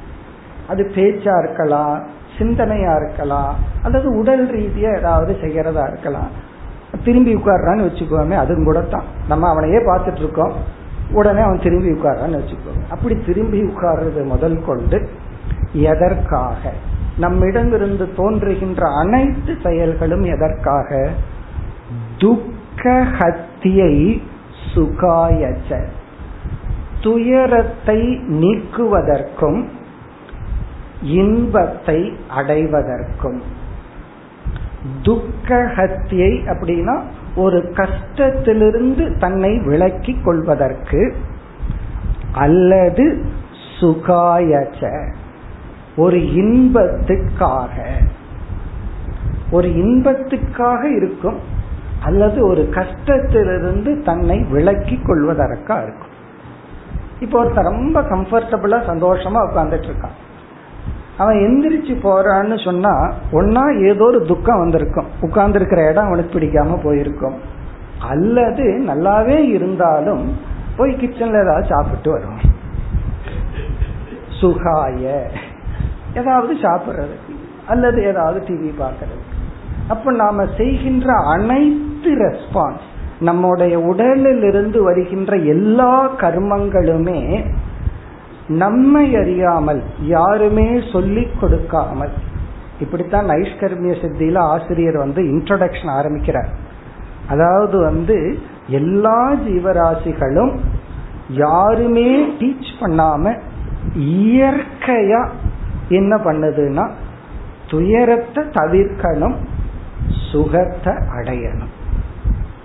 அது 0.69 0.91
பேச்சா 0.95 1.45
இருக்கலாம் 1.45 2.07
சிந்தனையா 2.39 2.97
இருக்கலாம் 2.97 3.55
அல்லது 3.83 4.19
உடல் 4.19 4.51
ரீதியா 4.51 4.97
ஏதாவது 4.97 5.33
செய்யறதா 5.41 5.89
இருக்கலாம். 5.89 6.31
திரும்பி 7.05 7.35
உட்கார்றான்னு 7.35 7.87
வச்சுக்கோமே 7.87 8.35
அதுவும் 8.35 8.65
கூட 8.65 8.81
தான் 8.81 9.03
நம்ம 9.29 9.49
அவனையே 9.49 9.77
பார்த்துட்டு 9.77 10.17
இருக்கோம் 10.17 10.53
உடனே 11.13 11.41
அவன் 11.41 11.61
திரும்பி 11.61 11.91
உட்கார்றான்னு 11.91 12.41
வச்சுக்கோங்க 12.41 12.83
அப்படி 12.91 13.15
திரும்பி 13.27 13.63
உட்கார்றது 13.63 14.25
முதல் 14.25 14.65
கொண்டு 14.65 15.09
எதற்காக? 15.73 16.73
நம்மிடமிருந்து 17.19 18.09
தோன்றுகின்ற 18.17 18.83
அனைத்து 18.89 19.57
செயல்களும் 19.63 20.23
எதற்காக? 20.23 21.11
துக்கஹத்தியை 22.21 24.21
சுகாயச்ச. 24.75 25.85
துயரத்தை 27.03 28.21
நீக்குவதற்கும் 28.29 29.65
இன்பத்தை 31.03 32.17
அடைவதற்கும். 32.37 33.43
துக்கஹத்தியை 35.03 36.47
அப்படின்னா 36.47 37.03
ஒரு 37.37 37.73
கஷ்டத்திலிருந்து 37.77 39.19
தன்னை 39.19 39.59
விலக்கி 39.59 40.17
கொள்வதற்கு 40.25 41.15
அல்லது 42.33 43.25
சுகாயச்ச. 43.81 45.13
ஒரு 45.97 46.17
இன்பத்துக்காக. 46.17 47.71
ஒரு 49.51 49.69
இன்பத்துக்காக 49.69 50.97
இருக்கும். 50.97 51.59
அல்லது 52.05 52.47
ஒரு 52.47 52.69
கஷ்டத்திலிருந்து 52.75 54.03
தன்னை 54.03 54.39
விளக்கி 54.51 55.01
கொள்வதற்காக 55.07 55.83
இருக்கும். 55.83 56.09
இப்போ 57.21 57.45
ஒருத்தர் 57.45 57.63
ரொம்ப 57.63 58.01
கம்ஃபர்டபுளா 58.01 58.79
சந்தோஷமா 58.91 59.41
உட்காந்துட்டு 59.51 59.89
இருக்கான் 59.91 60.17
அவன் 61.19 61.37
எந்திரிச்சு 61.37 61.95
போறான்னு 62.07 62.65
சொன்னா 62.65 63.13
ஒன்னா 63.33 63.89
ஏதோ 63.89 64.05
ஒரு 64.05 64.25
துக்கம் 64.25 64.59
வந்திருக்கும். 64.59 65.07
உட்கார்ந்து 65.21 65.57
இருக்கிற 65.57 65.91
இடம் 65.91 66.07
அவனுக்கு 66.07 66.39
பிடிக்காம 66.39 66.83
போயிருக்கும். 66.83 67.39
அல்லது 68.09 68.85
நல்லாவே 68.89 69.39
இருந்தாலும் 69.49 70.37
போய் 70.77 70.95
கிச்சன்ல 70.95 71.43
ஏதாவது 71.43 71.67
சாப்பிட்டு 71.69 72.11
வரும் 72.11 72.41
சுகாய. 74.41 75.23
ஏதாவது 76.15 76.55
சாப்பிடுறது. 76.55 77.17
அல்லது 77.67 78.05
ஏதாவது 78.05 78.41
டிவி 78.49 78.83
பார்க்கறது. 78.83 79.25
அப்ப 79.91 80.13
நாம 80.13 80.45
செய்கின்ற 80.57 81.09
அனைத்து 81.35 82.11
ரெஸ்பான்ஸ் 82.25 82.87
நம்முடைய 83.21 83.75
உடலில் 83.81 84.43
இருந்து 84.43 84.79
வருகின்ற 84.83 85.37
எல்லா 85.55 85.95
கர்மங்களுமே 86.17 87.21
நம்மை 88.63 89.07
அறியாமல் 89.17 89.81
யாருமே 90.15 90.69
சொல்லிக் 90.93 91.37
கொடுக்காமல் 91.41 92.15
இப்படித்தான் 92.81 93.29
நைஷ்கர்மிய 93.29 93.95
சித்தியில 94.03 94.39
ஆசிரியர் 94.53 94.97
வந்து 94.97 95.23
இன்ட்ரடக்ஷன் 95.23 95.91
ஆரம்பிக்கிறார். 95.91 96.51
அதாவது 97.29 97.77
வந்து 97.81 98.17
எல்லா 98.69 99.21
ஜீவராசிகளும் 99.47 100.55
யாருமே 101.45 102.09
டீச் 102.41 102.73
பண்ணாம 102.81 103.35
இயற்கையா 103.97 105.23
என்ன 105.89 106.17
பண்ணுதுன்னா 106.25 106.85
துயரத்தை 107.69 108.43
தவிர்க்கணும். 108.59 109.37
சுகத்தை 110.33 110.93
அடையணும். 110.93 111.75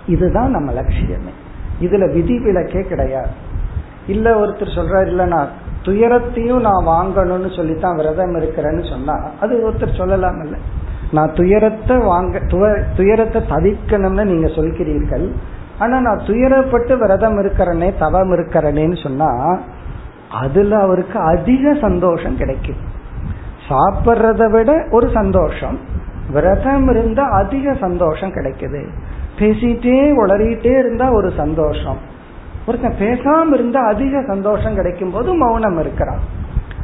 இதுதான் 0.06 0.50
நம்ம 0.50 0.72
லட்சியமே. 0.72 1.32
இதுல 1.80 2.04
விதிவிலக்கே 2.16 2.80
கிடையாது. 2.80 3.28
இல்ல 4.06 4.46
ஒருத்தர் 4.46 4.76
சொல்றாரு 4.76 5.06
இல்ல 5.06 5.24
நான் 5.24 5.48
துயரத்தையும் 5.82 6.60
நான் 6.60 6.86
வாங்கணும்னு 6.86 7.56
சொல்லித்தான் 7.56 7.96
விரதம் 7.96 8.36
இருக்கிறேன்னு 8.36 8.90
சொன்னா 8.90 9.14
அது 9.40 9.70
ஒருத்தர் 9.70 9.96
சொல்லலாம் 9.96 10.44
இல்ல. 10.44 10.56
நான் 11.10 11.34
துயரத்தை 11.34 11.96
வாங்க 11.96 12.38
துயரத்தை 12.96 13.42
தவிர்க்கணும்னு 13.48 14.24
நீங்க 14.24 14.46
சொல்கிறீர்கள். 14.46 15.32
ஆனா 15.78 16.00
நான் 16.00 16.18
துயரப்பட்டு 16.18 16.98
விரதம் 16.98 17.38
இருக்கிறனே 17.38 17.98
தவம் 17.98 18.32
இருக்கிறனேன்னு 18.32 19.02
சொன்னா 19.02 19.58
அதுல 20.30 20.78
அவருக்கு 20.78 21.18
அதிக 21.18 21.74
சந்தோஷம் 21.80 22.36
கிடைக்கும். 22.36 22.82
சாப்பிட்றத 23.68 24.50
விட 24.50 24.86
ஒரு 24.90 25.10
சந்தோஷம் 25.14 25.78
விரதம் 26.32 26.88
இருந்தா 26.88 27.28
அதிக 27.30 27.74
சந்தோஷம் 27.74 28.32
கிடைக்குது. 28.32 28.86
பேசிட்டே 29.38 29.98
உளறிட்டே 30.22 30.78
இருந்தா 30.78 31.12
ஒரு 31.12 31.32
சந்தோஷம். 31.36 31.98
ஒருத்தன் 32.66 33.00
பேசாம 33.00 33.52
இருந்தா 33.52 33.84
அதிக 33.86 34.22
சந்தோஷம் 34.26 34.74
கிடைக்கும் 34.74 35.10
போது 35.10 35.34
மௌனம் 35.34 35.78
இருக்கிறான். 35.78 36.18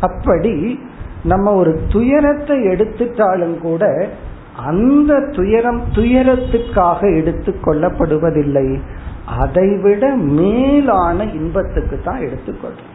அப்படி 0.00 0.80
நம்ம 1.24 1.54
ஒரு 1.54 1.80
துயரத்தை 1.88 2.56
எடுத்துட்டாலும் 2.66 3.58
கூட 3.58 4.08
அந்த 4.56 5.20
துயரம் 5.30 5.82
துயரத்துக்காக 5.94 7.16
எடுத்து 7.16 7.54
கொள்ளப்படுவதில்லை. 7.64 8.78
அதைவிட 9.26 10.14
மேலான 10.16 11.24
இன்பத்துக்கு 11.24 12.00
தான் 12.04 12.20
எடுத்துக்கொள்றோம் 12.20 12.90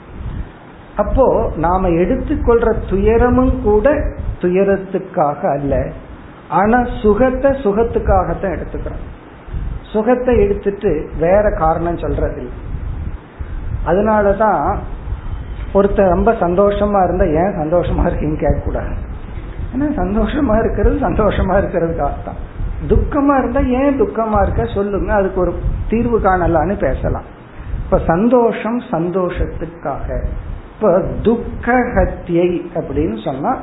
அப்போ 0.96 1.52
நாம 1.56 1.88
எடுத்துக்கொள்ற 1.88 2.74
துயரமும் 2.90 3.62
கூட 3.64 3.94
துயரத்துக்காக 4.42 5.60
அல்ல. 5.60 5.92
ஆனா 6.50 6.88
சுகத்தை 7.02 7.52
சுகத்துக்காகத்தான் 7.52 8.56
எடுத்துக்கிறோம் 8.58 9.06
சுகத்தை 9.92 10.40
எடுத்துட்டு 10.40 11.10
வேற 11.20 11.52
காரணம் 11.58 11.98
சொல்றது 11.98 12.50
அதனாலதான் 13.86 14.78
ஒருத்தர் 15.74 16.14
ரொம்ப 16.14 16.32
சந்தோஷமா 16.32 17.04
இருந்தா 17.04 17.26
ஏன் 17.26 17.58
சந்தோஷமா 17.62 18.06
இருக்கீங்க 18.06 18.36
கேட்க 18.36 18.60
கூடாது 18.66 18.94
ஏன்னா 19.74 19.88
சந்தோஷமா 19.96 20.60
இருக்கிறது 20.60 20.96
சந்தோஷமா 20.96 21.56
இருக்கிறதுக்காக 21.58 22.14
தான் 22.26 22.40
துக்கமா 22.88 23.38
இருந்தா 23.38 23.60
ஏன் 23.60 24.00
துக்கமா 24.02 24.42
இருக்க 24.42 24.66
சொல்லுங்க 24.66 25.14
அதுக்கு 25.14 25.40
ஒரு 25.40 25.54
தீர்வு 25.90 26.20
காணலான்னு 26.20 26.80
பேசலாம். 26.80 27.24
இப்ப 27.84 28.00
சந்தோஷம் 28.08 28.80
சந்தோஷத்துக்காக. 28.80 30.26
இப்ப 30.76 31.00
துக்கஹத்தியை 31.00 32.62
அப்படின்னு 32.76 33.24
சொன்னா 33.24 33.58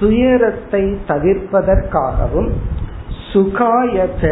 துயரத்தை 0.00 0.84
தவிர்ப்பதற்காகவும் 1.08 2.50
சுகாயத்த 3.32 4.24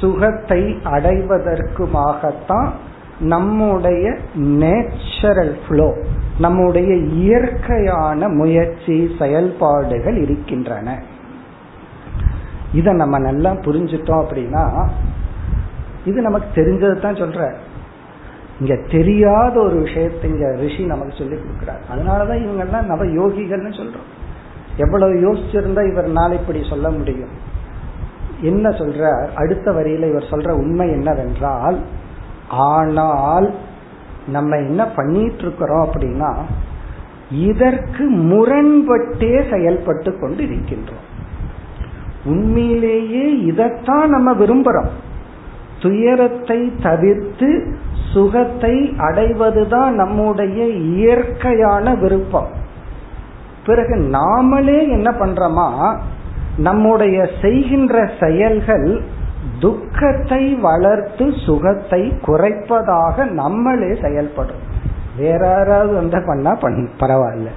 சுகத்தை 0.00 0.62
அடைவதற்குமாகத்தான் 0.94 2.70
நம்முடைய 3.18 4.04
நேச்சுரல் 4.34 5.56
ஃப்ளோ 5.64 5.88
நம்முடைய 6.38 6.94
இயற்கையான 6.94 8.28
முயற்சி 8.28 8.96
செயல்பாடுகள் 9.18 10.16
இருக்கின்றன. 10.22 10.88
இதை 12.72 12.92
நம்ம 12.94 13.18
நல்லா 13.18 13.50
புரிஞ்சிட்டோம் 13.50 14.22
அப்படின்னா 14.22 14.64
இது 16.04 16.18
நமக்கு 16.20 16.48
தெரிஞ்சது 16.62 16.96
தான் 17.00 17.20
சொல்ற. 17.22 17.50
இங்க 18.60 18.74
தெரியாத 18.90 19.54
ஒரு 19.60 19.76
விஷயத்தை 19.80 20.30
இங்க 20.30 20.48
ரிஷி 20.60 20.84
நமக்கு 20.84 21.14
சொல்லி 21.18 21.36
கொடுக்கிறார். 21.36 21.82
அதனாலதான் 21.92 22.42
இவங்க 22.44 22.64
எல்லாம் 22.64 22.90
நவ 22.92 23.04
யோகிகள்னு 23.18 23.72
சொல்றோம். 23.80 24.08
எவ்வளவு 24.76 25.14
யோசிச்சிருந்தா 25.14 25.82
இவர்னால 25.92 26.32
இப்படி 26.32 26.64
சொல்ல 26.68 26.90
முடியும்? 26.90 27.50
என்ன 28.40 28.68
சொல்ற 28.68 29.30
அடுத்த 29.34 29.70
வரியில 29.70 30.08
இவர் 30.08 30.30
சொல்ற 30.30 30.50
உண்மை 30.50 30.90
என்னவென்றால் 30.90 31.78
ஆனால் 32.48 33.54
நம்ம 34.26 34.56
என்ன 34.56 34.86
பண்ணிட்டு 34.86 35.38
இருக்கிறோம் 35.38 35.88
அப்படின்னா 35.88 36.34
இதற்கு 37.30 38.10
முரண்பட்டே 38.10 39.50
செயல்பட்டு 39.50 40.18
கொண்டு 40.18 40.42
இருக்கின்றோம் 40.42 41.10
உண்மையிலேயே 42.24 43.38
இதைத்தான் 43.38 44.08
நம்ம 44.08 44.34
விரும்புறோம். 44.34 44.90
துயரத்தை 45.80 46.72
தவிர்த்து 46.82 47.76
சுகத்தை 48.12 48.94
அடைவதுதான் 48.98 49.94
நம்முடைய 49.94 50.66
இயற்கையான 50.66 51.94
விருப்பம். 51.94 52.48
பிறகு 53.66 53.96
நாமளே 53.96 54.88
என்ன 54.88 55.10
பண்றோமா? 55.10 55.96
நம்முடைய 56.56 57.28
செய்கின்ற 57.42 58.10
செயல்கள் 58.20 59.02
துக்கத்தை 59.58 60.54
வளர்த்து 60.54 61.32
சுகத்தை 61.46 62.12
குறைப்பதாக 62.22 63.30
நம்மளே 63.30 63.94
செயல்படும் 64.02 64.62
வேற 65.16 65.46
யாராவது 65.46 65.94
வந்த 65.94 66.22
பண்ணா 66.26 66.54
பண்ண 66.54 66.88
பரவாயில்ல. 66.98 67.48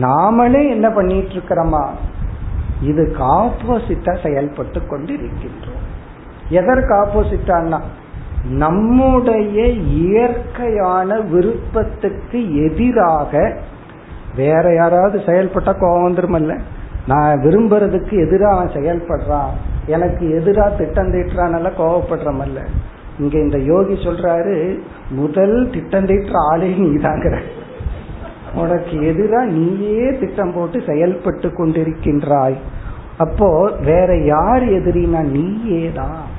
நாமளே 0.00 0.68
என்ன 0.68 0.90
பண்ணிட்டு 0.90 1.32
இருக்கிறோமா 1.32 1.86
இதுக்கு 2.80 3.24
ஆப்போசிட்டா 3.24 4.22
செயல்பட்டு 4.22 4.86
கொண்டு 4.86 5.12
இருக்கின்றோம் 5.12 5.86
எதற்கு 6.48 6.94
ஆப்போசிட்டான்னா 6.94 7.80
நம்முடைய 8.50 9.66
இயற்கையான 9.70 11.20
விருப்பத்துக்கு 11.20 12.64
எதிராக 12.64 13.56
வேற 14.36 14.74
யாராவது 14.74 15.18
செயல்பட்டா 15.18 15.72
கோபம் 15.78 16.08
வந்துருமல்ல. 16.08 16.58
நான் 17.06 17.38
விரும்புறதுக்கு 17.38 18.26
எதிராக 18.26 18.56
அவன் 18.56 18.74
செயல்படுறான். 18.74 19.50
எனக்கு 19.86 20.34
எதிராக 20.34 20.76
திட்டம் 20.76 21.12
தீட்டுறான் 21.12 21.72
கோவப்படுறமல்ல 21.78 22.66
இங்க 23.18 23.38
இந்த 23.38 23.58
யோகி 23.58 23.92
சொல்றாரு 23.92 24.78
முதல் 25.10 25.70
திட்டம் 25.70 26.06
தீட்டுற 26.06 26.36
ஆளே 26.50 26.68
நீதாங்கிற. 26.68 27.38
உனக்கு 28.54 28.96
எதிரா 28.96 29.44
நீயே 29.44 30.18
திட்டம் 30.18 30.52
போட்டு 30.54 30.82
செயல்பட்டு 30.86 31.48
கொண்டிருக்கின்றாய். 31.48 32.56
அப்போ 33.18 33.72
வேற 33.84 34.16
யார் 34.16 34.62
எதிரினா 34.62 35.20
நீயே 35.20 35.90
தான் 35.94 36.36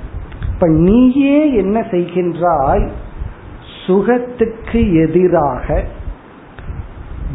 இப்ப 0.54 0.68
நீயே 0.68 1.56
என்ன 1.56 1.80
செய்கின்றாய்? 1.80 2.90
சுகத்துக்கு 3.88 5.08
எதிராக 5.08 5.84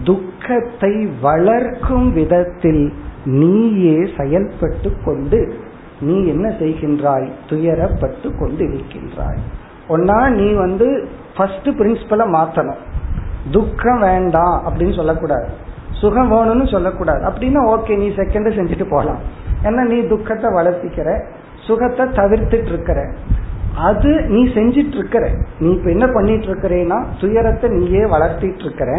துக்கத்தை 0.04 0.94
வளர்க்கும் 1.26 2.08
விதத்தில் 2.12 2.84
நீயே 3.40 3.98
செயல்பட்டு 4.18 4.88
கொண்டு 5.04 5.38
நீ 6.06 6.16
என்ன 6.32 6.46
செய்கின்றாய்? 6.60 7.28
துயரப்பட்டு 7.50 8.28
கொண்டு 8.38 8.62
இருக்கின்றாய் 8.72 9.40
ஒன்னா 9.88 10.18
நீ 10.38 10.48
வந்து 10.64 10.86
ஃபர்ஸ்ட் 11.36 11.68
பிரின்சிபலை 11.78 12.26
மாத்தணும். 12.36 12.82
துக்கம் 13.50 14.02
வேண்டாம் 14.06 14.56
அப்படின்னு 14.66 14.94
சொல்லக்கூடாது. 14.94 15.48
சுகம் 16.00 16.30
வேணும்னு 16.32 16.66
சொல்லக்கூடாது. 16.66 17.22
அப்படின்னா 17.28 17.60
ஓகே 17.74 17.96
நீ 18.02 18.08
செகண்ட் 18.20 18.56
செஞ்சுட்டு 18.58 18.86
போகலாம் 18.94 19.20
ஏன்னா 19.66 19.82
நீ 19.92 19.98
துக்கத்தை 20.12 20.48
வளர்த்திக்கிற 20.58 21.10
சுகத்தை 21.66 22.04
தவிர்த்துட்டு 22.20 22.70
இருக்கிற 22.72 23.00
அது 23.88 24.10
நீ 24.32 24.40
செஞ்சிட்டு 24.56 24.96
இருக்கிற 24.98 25.24
நீ 25.58 25.68
இப்ப 25.76 25.88
என்ன 25.90 26.06
பண்ணிட்டு 26.06 26.48
இருக்கிறேன்னா 26.50 26.98
துயரத்தை 27.20 27.68
நீயே 27.78 28.02
வளர்த்திட்டு 28.14 28.64
இருக்கிற 28.66 28.90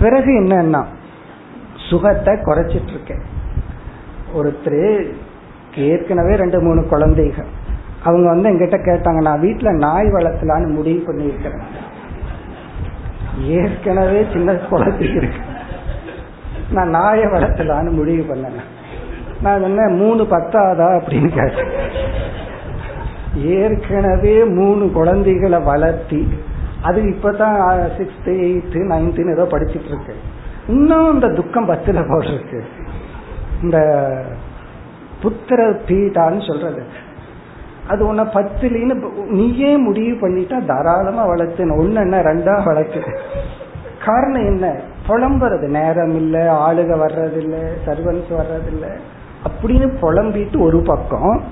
பிறகு 0.00 0.40
என்னன்னா 0.40 0.84
சுகத்தை 1.90 2.34
குறைச்சிட்டு 2.34 2.88
இருக்கேன் 2.88 3.22
ஒருத்தர் 4.36 5.12
ஏற்கனவே 5.76 6.34
ரெண்டு 6.34 6.60
மூணு 6.60 6.86
குழந்தைகள். 6.86 7.44
அவங்க 8.04 8.28
வந்து 8.28 8.48
எங்கிட்ட 8.48 8.78
கேட்டாங்க 8.78 9.20
நான் 9.20 9.40
வீட்டுல 9.40 9.70
நாய் 9.70 10.06
வளர்த்தலான்னு 10.06 10.66
முடிவு 10.66 11.12
பண்ணியிருக்கிறேன். 11.12 11.62
ஏற்கனவே 13.42 14.26
சின்ன 14.32 14.54
குழந்தை 14.54 15.10
இருக்கு. 15.14 15.38
நான் 16.70 16.88
நாயை 16.88 17.24
வளர்த்தலான்னு 17.24 17.90
முடிவு 17.90 18.34
பண்ணேன். 18.34 18.60
நான் 19.42 19.62
என்ன 19.62 19.88
மூணு 19.88 20.22
பத்தாதா? 20.22 21.02
அப்படின்னு 21.02 21.28
கேட்டேன். 21.28 21.70
ஏற்கனவே 23.36 24.44
மூணு 24.44 24.90
குழந்தைகளை 24.92 25.58
வளர்த்தி 25.58 26.28
அது 26.82 27.02
இப்பதான் 27.02 27.90
சிக்ஸ்த் 27.98 28.24
எயித்து 28.24 28.80
நைன்த்துன்னு 28.88 29.30
ஏதோ 29.30 29.42
படிச்சுட்டு 29.42 29.84
இருக்கு 29.84 30.16
இன்னும் 30.68 31.12
இந்த 31.12 31.28
துக்கம் 31.28 31.68
பத்துல 31.68 32.04
போடுறது 32.04 32.60
இந்த 33.62 33.78
புத்திர 35.22 35.78
பீடான்னு 35.86 36.46
சொல்றது. 36.46 36.82
அது 37.88 38.06
உன்னை 38.06 38.24
பத்துலின்னு 38.24 39.12
நீயே 39.26 39.76
முடிவு 39.76 40.28
பண்ணிட்டா 40.28 40.66
தாராளமா 40.66 41.24
வளர்த்து 41.24 41.76
ஒன்னு 41.76 41.94
என்ன 41.94 42.22
ரெண்டா 42.22 42.64
வளர்த்து. 42.64 43.02
காரணம் 44.04 44.44
என்ன? 44.44 44.80
புலம்புறது. 45.08 45.66
நேரம் 45.68 46.14
இல்ல 46.14 46.52
ஆளுக 46.52 46.96
வர்றதில்ல 46.96 47.68
சர்வன்ஸ் 47.86 48.30
வர்றதில்ல. 48.30 48.98
அப்படின்னு 49.44 49.96
புலம்பிட்டு 50.02 50.60
ஒரு 50.60 50.82
பக்கம் 50.82 51.42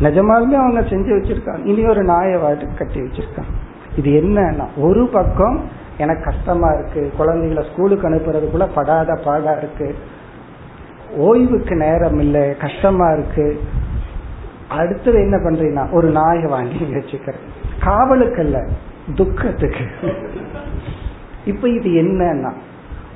நிஜமாலுமே 0.00 0.52
அவங்க 0.52 0.80
செஞ்சு 0.80 1.10
வச்சிருக்காங்க. 1.18 1.66
இனி 1.66 1.86
ஒரு 1.86 2.04
நாயை 2.04 2.36
வாட்டு 2.36 2.76
கட்டி 2.76 3.00
வச்சிருக்காங்க. 3.00 3.67
இது 3.98 4.10
என்னன்னா 4.20 4.66
ஒரு 4.76 5.02
பக்கம் 5.12 5.58
எனக்கு 5.98 6.24
கஷ்டமா 6.24 6.68
இருக்கு 6.70 7.02
குழந்தைகளை 7.16 7.62
ஸ்கூலுக்கு 7.70 8.08
அனுப்புறதுக்குள்ள 8.08 8.66
படாத 8.74 9.20
பாடா 9.24 9.52
இருக்கு 9.52 9.88
ஓய்வுக்கு 11.16 11.74
நேரம் 11.76 12.18
இல்லை 12.18 12.42
கஷ்டமா 12.56 13.06
இருக்கு. 13.10 13.44
அடுத்தது 14.68 15.18
என்ன 15.20 15.36
பண்றீங்கன்னா 15.36 15.84
ஒரு 15.92 16.08
நாயை 16.10 16.44
வாங்கி 16.44 16.84
வச்சுக்கிறேன். 16.94 17.44
காவலுக்கு 17.84 18.40
அல்ல 18.42 18.58
துக்கத்துக்கு. 19.14 19.84
இப்ப 21.46 21.68
இது 21.68 21.90
என்னன்னா 22.02 22.50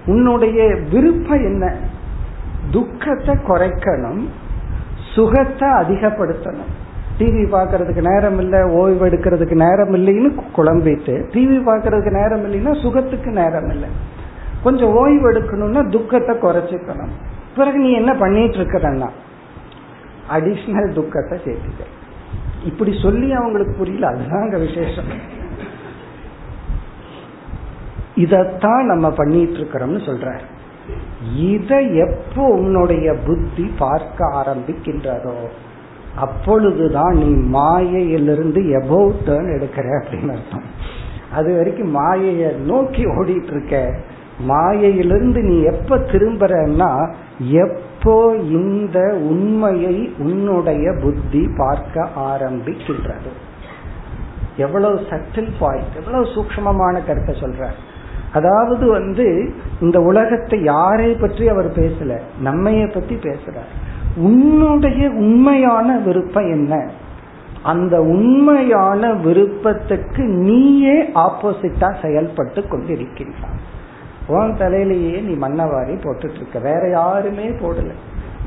உன்னுடைய 0.06 0.60
விருப்பம் 0.92 1.44
என்ன? 1.50 1.64
துக்கத்தை 2.70 3.34
குறைக்கணும் 3.48 4.22
சுகத்தை 5.14 5.68
அதிகப்படுத்தணும். 5.80 6.72
டிவி 7.18 7.42
பார்க்கறதுக்கு 7.54 8.02
நேரம் 8.10 8.38
இல்லை 8.38 8.60
ஓய்வு 8.80 9.02
எடுக்கிறதுக்கு 9.08 9.56
நேரம் 9.64 9.94
இல்லைன்னு 9.98 10.30
குழம்பிட்டு 10.56 11.14
டிவி 11.34 11.58
பார்க்கறதுக்கு 11.68 12.12
நேரம் 12.20 12.44
இல்லைன்னா 12.46 12.72
சுகத்துக்கு 12.82 13.30
நேரம் 13.40 13.70
இல்லை. 13.70 13.88
கொஞ்சம் 14.62 14.92
ஓய்வு 15.00 15.26
எடுக்கணும்னா 15.32 15.82
துக்கத்தை 15.88 16.34
குறைச்சிக்கணும். 16.36 17.12
பிறகு 17.56 17.78
நீ 17.78 17.90
என்ன 17.92 18.12
பண்ணிட்டு 18.14 18.58
இருக்கிறன்னா 18.60 19.08
அடிஷனல் 20.36 20.96
துக்கத்தை 20.98 21.38
சேர்த்துக்க. 21.46 21.84
இப்படி 22.64 22.92
சொல்லி 23.04 23.28
அவங்களுக்கு 23.32 23.74
புரியல 23.78 24.10
அதுதான் 24.12 24.44
அங்க 24.46 24.58
விசேஷம். 24.58 25.10
இதத்தான் 28.24 28.84
நம்ம 28.92 29.06
பண்ணிட்டு 29.10 29.58
இருக்கிறோம்னு 29.60 30.00
சொல்ற 30.08 30.30
இதை 31.48 31.80
எப்போ 32.04 32.42
உன்னுடைய 32.58 33.08
புத்தி 33.26 33.64
பார்க்க 33.78 34.28
ஆரம்பிக்கின்றதோ 34.40 35.34
அப்பொழுதுதான் 36.16 37.14
நீ 37.14 37.28
மாயையிலிருந்து 37.58 38.60
எபோவ் 38.60 39.12
டேர்ன் 39.26 39.52
எடுக்கிற 39.56 39.86
அப்படின்னு 39.98 40.30
அர்த்தம். 40.30 40.62
அது 41.32 41.56
வரைக்கும் 41.56 41.96
மாயைய 41.96 42.56
நோக்கி 42.56 43.04
ஓடிட்டு 43.06 43.50
இருக்க 43.50 43.94
மாயையிலிருந்து 44.38 45.42
நீ 45.42 45.62
எப்ப 45.62 45.98
திரும்புறன்னா 45.98 47.14
எப்போ 47.38 48.36
இந்த 48.36 49.14
உண்மையை 49.14 50.14
உன்னுடைய 50.18 50.94
புத்தி 51.02 51.48
பார்க்க 51.56 52.08
ஆரம்பிக்கின்றது. 52.16 53.32
எவ்வளவு 54.56 54.94
சட்டில் 54.94 55.50
பாயிண்ட் 55.58 55.96
எவ்வளவு 55.96 56.24
சூக்மமான 56.24 57.06
கருத்தை 57.06 57.34
சொல்ற 57.34 57.68
அதாவது 58.32 58.86
வந்து 58.86 59.52
இந்த 59.80 60.00
உலகத்தை 60.00 60.62
யாரை 60.62 61.14
பற்றி 61.14 61.48
அவர் 61.48 61.70
பேசல? 61.70 62.20
நம்மைய 62.44 62.92
பத்தி 62.94 63.14
பேசுறார். 63.14 63.72
உன்னுடைய 64.16 65.10
உண்மையான 65.10 65.98
விருப்பம் 65.98 66.50
என்ன? 66.50 66.90
அந்த 67.62 68.00
உண்மையான 68.00 69.12
விருப்பத்துக்கு 69.12 70.22
நீயே 70.22 71.02
ஆப்போசிட்டா 71.02 72.02
செயல்பட்டு 72.02 72.60
கொண்டிருக்கின்றான் 72.60 73.60
உன் 74.28 74.56
தலையிலேயே 74.58 75.22
நீ 75.22 75.32
மண்ணவாரி 75.46 75.94
போட்டுட்டு 76.02 76.34
இருக்க 76.34 76.58
வேற 76.58 76.88
யாருமே 76.90 77.48
போடல. 77.48 77.90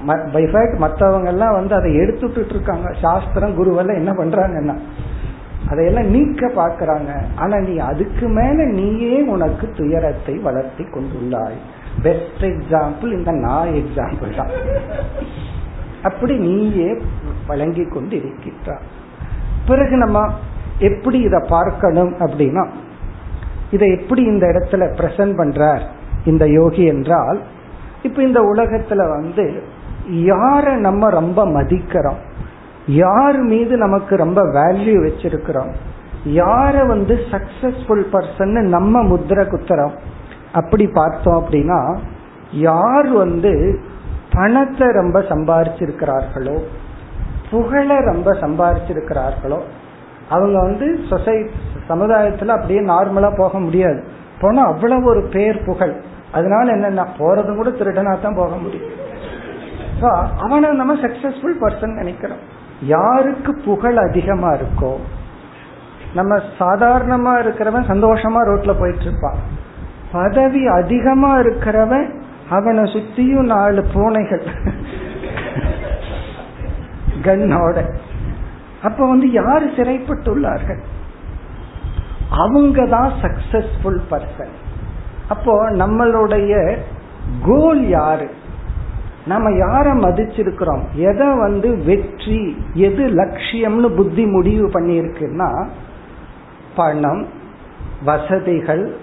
பைஃபேக்ட் 0.06 0.78
மற்றவங்க 0.78 1.26
எல்லாம் 1.26 1.54
வந்து 1.54 1.76
அதை 1.76 1.96
எடுத்துட்டு 1.96 2.50
இருக்காங்க 2.50 2.92
சாஸ்திரம் 3.02 3.58
குருவெல்லாம் 3.58 3.96
என்ன 3.96 4.12
பண்றாங்கன்னா 4.12 4.76
அதையெல்லாம் 5.70 6.06
நீக்க 6.06 6.48
பாக்குறாங்க 6.48 7.22
ஆனா 7.36 7.58
நீ 7.58 7.78
அதுக்கு 7.78 8.28
மேல 8.28 8.66
நீயே 8.66 9.22
உனக்கு 9.22 9.72
துயரத்தை 9.78 10.36
வளர்த்தி 10.36 10.84
கொண்டுள்ளாய். 10.84 11.58
பெஸ்ட் 12.04 12.42
எக்ஸாம்பிள் 12.42 13.12
இந்த 13.18 13.32
நான் 13.32 13.68
எக்ஸாம்பிள் 13.68 14.36
தான். 14.36 14.50
அப்படி 16.06 16.36
நீயே 16.38 16.90
வழங்கி 17.48 17.86
கொண்டு 17.86 18.16
இருக்கின்றார் 18.18 18.86
பிறகு 19.68 19.96
நம்ம 19.98 20.20
எப்படி 20.80 21.20
இதை 21.20 21.40
பார்க்கணும் 21.50 22.14
அப்படின்னா 22.20 22.64
இதை 23.72 23.88
எப்படி 23.90 24.22
இந்த 24.22 24.46
இடத்துல 24.48 24.84
பிரசன்ட் 25.00 25.36
பண்றார் 25.38 25.84
இந்த 26.26 26.46
யோகி 26.50 26.84
என்றால் 26.86 27.40
இப்ப 28.04 28.24
இந்த 28.24 28.40
உலகத்துல 28.42 29.02
வந்து 29.10 29.46
யார 30.10 30.76
நம்ம 30.78 31.10
ரொம்ப 31.10 31.40
மதிக்கிறோம்? 31.46 32.20
யார் 32.88 33.38
மீது 33.42 33.78
நமக்கு 33.78 34.16
ரொம்ப 34.16 34.42
வேல்யூ 34.42 34.98
வச்சிருக்கிறோம்? 35.08 35.72
யார 36.26 36.88
வந்து 36.88 37.16
சக்சஸ்ஃபுல் 37.32 38.06
பர்சன் 38.12 38.62
நம்ம 38.68 39.04
முத்திர 39.04 39.40
குத்துறோம்? 39.46 39.96
அப்படி 40.54 40.88
பார்த்தோம் 40.88 41.40
அப்படின்னா 41.44 41.98
யார் 42.52 43.10
வந்து 43.14 43.54
பணத்தை 44.36 44.88
ரொம்ப 45.00 45.18
சம்பாரிச்சிருக்கிறார்களோ 45.32 46.56
புகழ 47.52 47.98
ரொம்ப 48.10 48.30
சம்பாரிச்சிருக்கிறார்களோ 48.44 49.60
அவங்க 50.34 50.58
வந்து 50.68 50.88
சொசைட்டி 51.10 51.52
சமுதாயத்துல 51.90 52.54
அப்படியே 52.56 52.82
நார்மலா 52.92 53.30
போக 53.38 53.60
முடியாது. 53.66 54.00
போனா 54.42 54.62
அவ்வளவு 54.72 55.06
ஒரு 55.12 55.22
பேர் 55.36 55.58
புகழ். 55.66 55.94
அதனால 56.38 56.66
என்னன்னா 56.76 57.04
போறதும் 57.20 57.60
கூட 57.60 57.70
திருடனா 57.80 58.14
தான் 58.22 58.40
போக 58.40 58.56
முடியும். 58.64 58.94
அவனை 60.46 60.70
நம்ம 60.80 60.94
சக்சஸ்ஃபுல் 61.04 61.62
பர்சன் 61.62 62.00
நினைக்கிறோம். 62.00 62.42
யாருக்கு 62.94 63.52
புகழ் 63.66 63.98
அதிகமா 64.08 64.50
இருக்கோ 64.60 64.94
நம்ம 66.18 66.34
சாதாரணமா 66.60 67.34
இருக்கிறவன் 67.44 67.90
சந்தோஷமா 67.92 68.42
ரோட்ல 68.50 68.74
போயிட்டு 68.80 69.06
இருப்பான். 69.10 69.40
பதவி 70.12 70.64
அதிகமா 70.80 71.32
இருக்கிறவன் 71.44 72.08
அவனை 72.50 72.84
சுத்தியும் 72.84 73.46
நாலு 73.46 73.86
பூனைகள். 73.94 74.44
கண்ணோட. 77.22 77.78
அப்ப 78.84 79.08
வந்து 79.08 79.32
யாரு 79.32 79.66
சிறைப்பட்டுள்ளார்கள்? 79.66 80.82
அவங்க 82.30 82.86
தான் 82.86 83.12
சக்சஸ்ஃபுல் 83.22 84.02
பர்சன் 84.12 84.54
அப்போ 85.30 85.72
நம்மளுடைய 85.72 86.78
கோல் 87.46 87.88
யாரு? 87.88 88.30
நம்ம 89.26 89.50
யார 89.50 89.86
மதிச்சிருக்கிறோம்? 90.04 90.84
எதை 90.94 91.28
வந்து 91.38 91.84
வெற்றி 91.84 92.58
எது 92.74 93.04
லட்சியம்னு 93.08 93.96
புத்தி 93.96 94.26
முடிவு 94.26 94.68
பண்ணியிருக்குன்னா 94.68 95.68
பணம் 96.76 97.28
வசதிகள் 98.04 98.96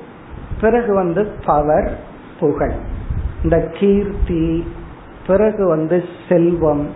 பிறகு 0.60 0.94
வந்து 0.94 1.32
பவர் 1.44 1.98
புகழ். 2.40 3.00
இந்த 3.42 3.70
கீர்த்தி 3.78 4.66
பிறகு 5.26 5.68
வந்து 5.68 6.04
செல்வம் 6.28 6.88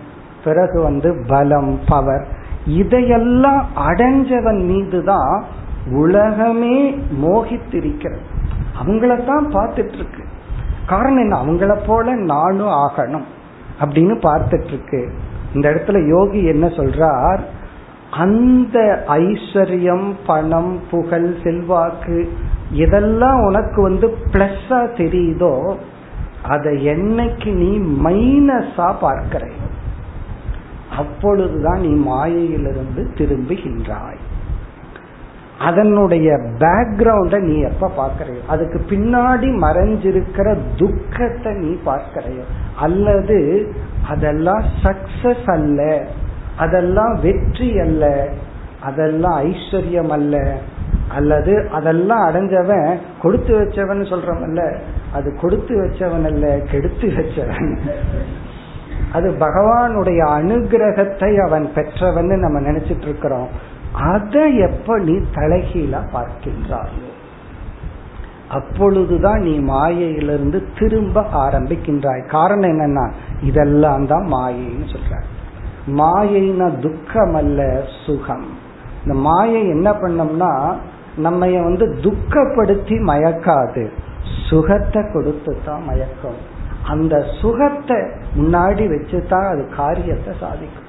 பிறகு 0.43 0.81
வந்து 0.81 1.23
பலம் 1.27 1.79
பவர். 1.87 2.27
இதையெல்லாம் 2.65 3.67
அடைஞ்சவன் 3.87 4.65
மீது 4.65 5.03
தான் 5.03 5.43
உலகமே 5.91 6.99
மோகித்திருக்கிறது. 7.23 8.25
அவங்களத்தான் 8.81 9.45
பார்த்துட்டு 9.51 9.93
இருக்கு 9.93 10.23
காரணம் 10.87 11.17
என்ன? 11.17 11.41
அவங்கள 11.43 11.77
போல 11.87 12.13
நானும் 12.13 12.67
ஆகணும் 12.67 13.27
அப்படின்னு 13.79 14.15
பார்த்துட்டு 14.27 14.67
இருக்கு 14.67 15.13
இந்த 15.53 15.69
இடத்துல 15.69 16.07
யோகி 16.07 16.45
என்ன 16.45 16.67
சொல்றார்? 16.67 17.39
அந்த 18.11 19.03
ஐஸ்வர்யம் 19.07 20.13
பணம் 20.27 20.79
புகழ் 20.91 21.33
செல்வாக்கு 21.43 22.31
இதெல்லாம் 22.71 23.39
உனக்கு 23.39 23.81
வந்து 23.81 24.17
பிளஸ்ஸா 24.31 24.79
தெரியுதோ 24.97 25.75
அதை 26.47 26.85
என்னைக்கு 26.85 27.53
நீ 27.53 27.71
மைனஸா 28.03 28.97
பார்க்கிற 28.99 29.43
அப்பொழுதுதான் 30.97 31.79
நீ 31.79 31.87
மாயையிலிருந்து 31.87 33.01
திரும்புகின்றாய். 33.17 34.19
அதனுடைய 35.59 36.27
பேக்ரவுண்ட 36.59 37.39
நீ 37.39 37.59
எப்ப 37.59 37.91
பார்க்கறையோ 37.97 38.41
அதுக்கு 38.47 38.79
பின்னாடி 38.89 39.47
மறைஞ்சிருக்கிற 39.61 40.57
துக்கத்தை 40.75 41.53
நீ 41.53 41.77
பார்க்கறையோ 41.85 42.45
அல்லது 42.79 43.67
அதெல்லாம் 44.07 44.63
சக்சஸ் 44.83 45.49
அல்ல 45.51 46.07
அதெல்லாம் 46.57 47.19
வெற்றி 47.21 47.79
அல்ல 47.79 48.29
அதெல்லாம் 48.81 49.37
ஐஸ்வர்யம் 49.43 50.09
அல்ல 50.09 50.57
அல்லது 51.15 51.69
அதெல்லாம் 51.71 52.23
அடைஞ்சவன் 52.29 52.99
கொடுத்து 53.21 53.53
வச்சவன் 53.59 54.09
சொல்றவன்ல 54.11 54.79
அது 55.13 55.35
கொடுத்து 55.35 55.73
வச்சவன் 55.81 56.25
அல்ல 56.25 56.59
கெடுத்து 56.71 57.07
வச்சவன். 57.07 57.79
அது 59.13 59.27
பகவானுடைய 59.31 60.21
அனுகிரகத்தை 60.39 61.31
அவன் 61.47 61.71
பெற்றவன் 61.75 62.33
நம்ம 62.45 62.59
நினைச்சிட்டு 62.59 63.01
இருக்கிறோம் 63.01 63.47
அதை 63.93 64.57
எப்ப 64.57 64.97
நீ 64.99 65.13
தலைகீழா 65.13 66.01
பார்க்கின்றாயோ? 66.13 67.09
அப்பொழுதுதான் 68.49 69.41
நீ 69.41 69.59
மாயையிலிருந்து 69.59 70.59
திரும்ப 70.79 71.21
ஆரம்பிக்கின்றாய். 71.21 72.27
காரணம் 72.27 72.69
என்னன்னா 72.69 73.11
இதெல்லாம் 73.41 74.05
தான் 74.05 74.25
மாயைன்னு 74.25 74.87
சொல்ற 74.93 75.23
மாயைனா 75.87 76.79
துக்கம் 76.79 77.33
அல்ல 77.33 77.83
சுகம். 78.05 78.47
இந்த 79.03 79.13
மாயை 79.13 79.67
என்ன 79.67 79.91
பண்ணோம்னா 79.91 80.75
நம்ம 81.17 81.61
வந்து 81.61 81.85
துக்கப்படுத்தி 82.01 82.97
மயக்காது. 83.07 83.89
சுகத்தை 84.49 85.01
கொடுத்து 85.13 85.57
தான் 85.65 85.83
மயக்கம். 85.83 86.55
அந்த 86.83 87.25
சுகத்தை 87.41 87.97
முன்னாடி 88.37 88.89
வச்சு 88.89 89.25
தான் 89.29 89.45
அது 89.45 89.69
காரியத்தை 89.75 90.33
சாதிக்கும். 90.39 90.85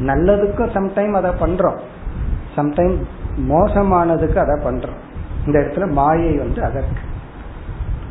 நல்லதுக்கும் 0.00 0.74
சம்டைம் 0.76 1.12
அதை 1.12 1.30
பண்றோம். 1.30 1.78
சம்டைம் 2.56 2.96
மோசமானதுக்கு 3.48 4.36
அதை 4.36 4.56
பண்றோம். 4.64 5.00
இந்த 5.46 5.58
இடத்துல 5.58 5.90
மாயை 5.90 6.36
வந்து 6.38 6.62
அதற்கு. 6.62 7.02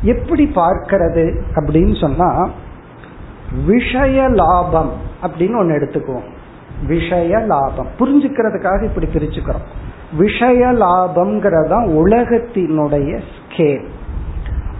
எப்படி 0.02 0.50
பார்க்கிறது 0.54 1.42
அப்படின்னு 1.54 2.00
சொன்னா 2.00 2.48
விஷய 3.66 4.28
லாபம் 4.28 4.92
அப்படின்னு 5.22 5.56
ஒன்னு 5.56 5.74
எடுத்துக்குவோம். 5.74 6.28
விஷய 6.86 7.38
லாபம். 7.38 7.86
புரிஞ்சுக்கிறதுக்காக 7.98 8.84
இப்படி 8.84 9.06
பிரிச்சுக்கிறோம். 9.06 9.66
விஷய 10.18 10.66
லாபம்ங்கிறதா 10.72 11.78
உலகத்தினுடைய 12.02 13.20
ஸ்கேல் 13.34 13.84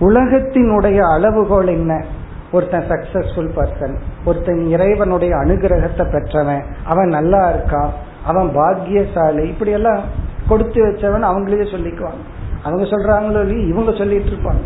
உலகத்தினுடைய 0.00 0.98
அளவுகோல் 1.14 1.66
என்ன? 1.66 2.04
ஒருத்தன் 2.52 2.88
சக்சஸ்ஃபுல் 2.88 3.50
பர்சன் 3.56 3.96
ஒருத்தன் 4.24 4.66
இறைவனுடைய 4.66 5.34
அனுகிரகத்தை 5.36 6.10
பெற்றவன் 6.12 6.64
அவன் 6.84 7.08
நல்லா 7.08 7.50
இருக்கான் 7.50 7.90
அவன் 8.24 8.50
பாக்கியசாலி 8.54 9.48
இப்படி 9.48 9.70
எல்லாம் 9.70 10.00
கொடுத்து 10.48 10.86
வச்சவன் 10.86 11.28
அவங்களே 11.30 11.66
சொல்லிக்குவாங்க 11.74 12.24
அவங்க 12.62 12.84
சொல்றாங்களோ 12.84 13.40
இல்லையோ 13.40 13.66
இவங்க 13.66 13.92
சொல்லிட்டு 13.92 14.30
இருப்பாங்க. 14.30 14.64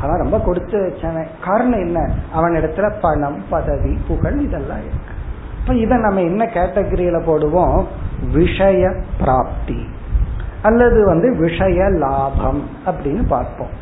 அவன் 0.00 0.18
ரொம்ப 0.18 0.38
கொடுத்து 0.38 0.78
வச்சவன். 0.78 1.26
காரணம் 1.44 1.80
என்ன? 1.80 2.10
அவன் 2.32 2.52
இடத்துல 2.52 2.92
பணம் 3.00 3.44
பதவி 3.50 3.98
புகழ் 4.08 4.38
இதெல்லாம் 4.38 4.78
இருக்கு. 4.78 5.14
இப்ப 5.60 5.74
இதை 5.74 5.98
நம்ம 5.98 6.20
என்ன 6.20 6.44
கேட்டகரியில 6.44 7.18
போடுவோம்? 7.26 7.84
விஷய 8.32 8.92
பிராப்தி 9.18 9.86
அல்லது 10.62 11.04
வந்து 11.04 11.36
விஷய 11.36 11.88
லாபம் 11.88 12.62
அப்படின்னு 12.86 13.22
பார்ப்போம். 13.28 13.72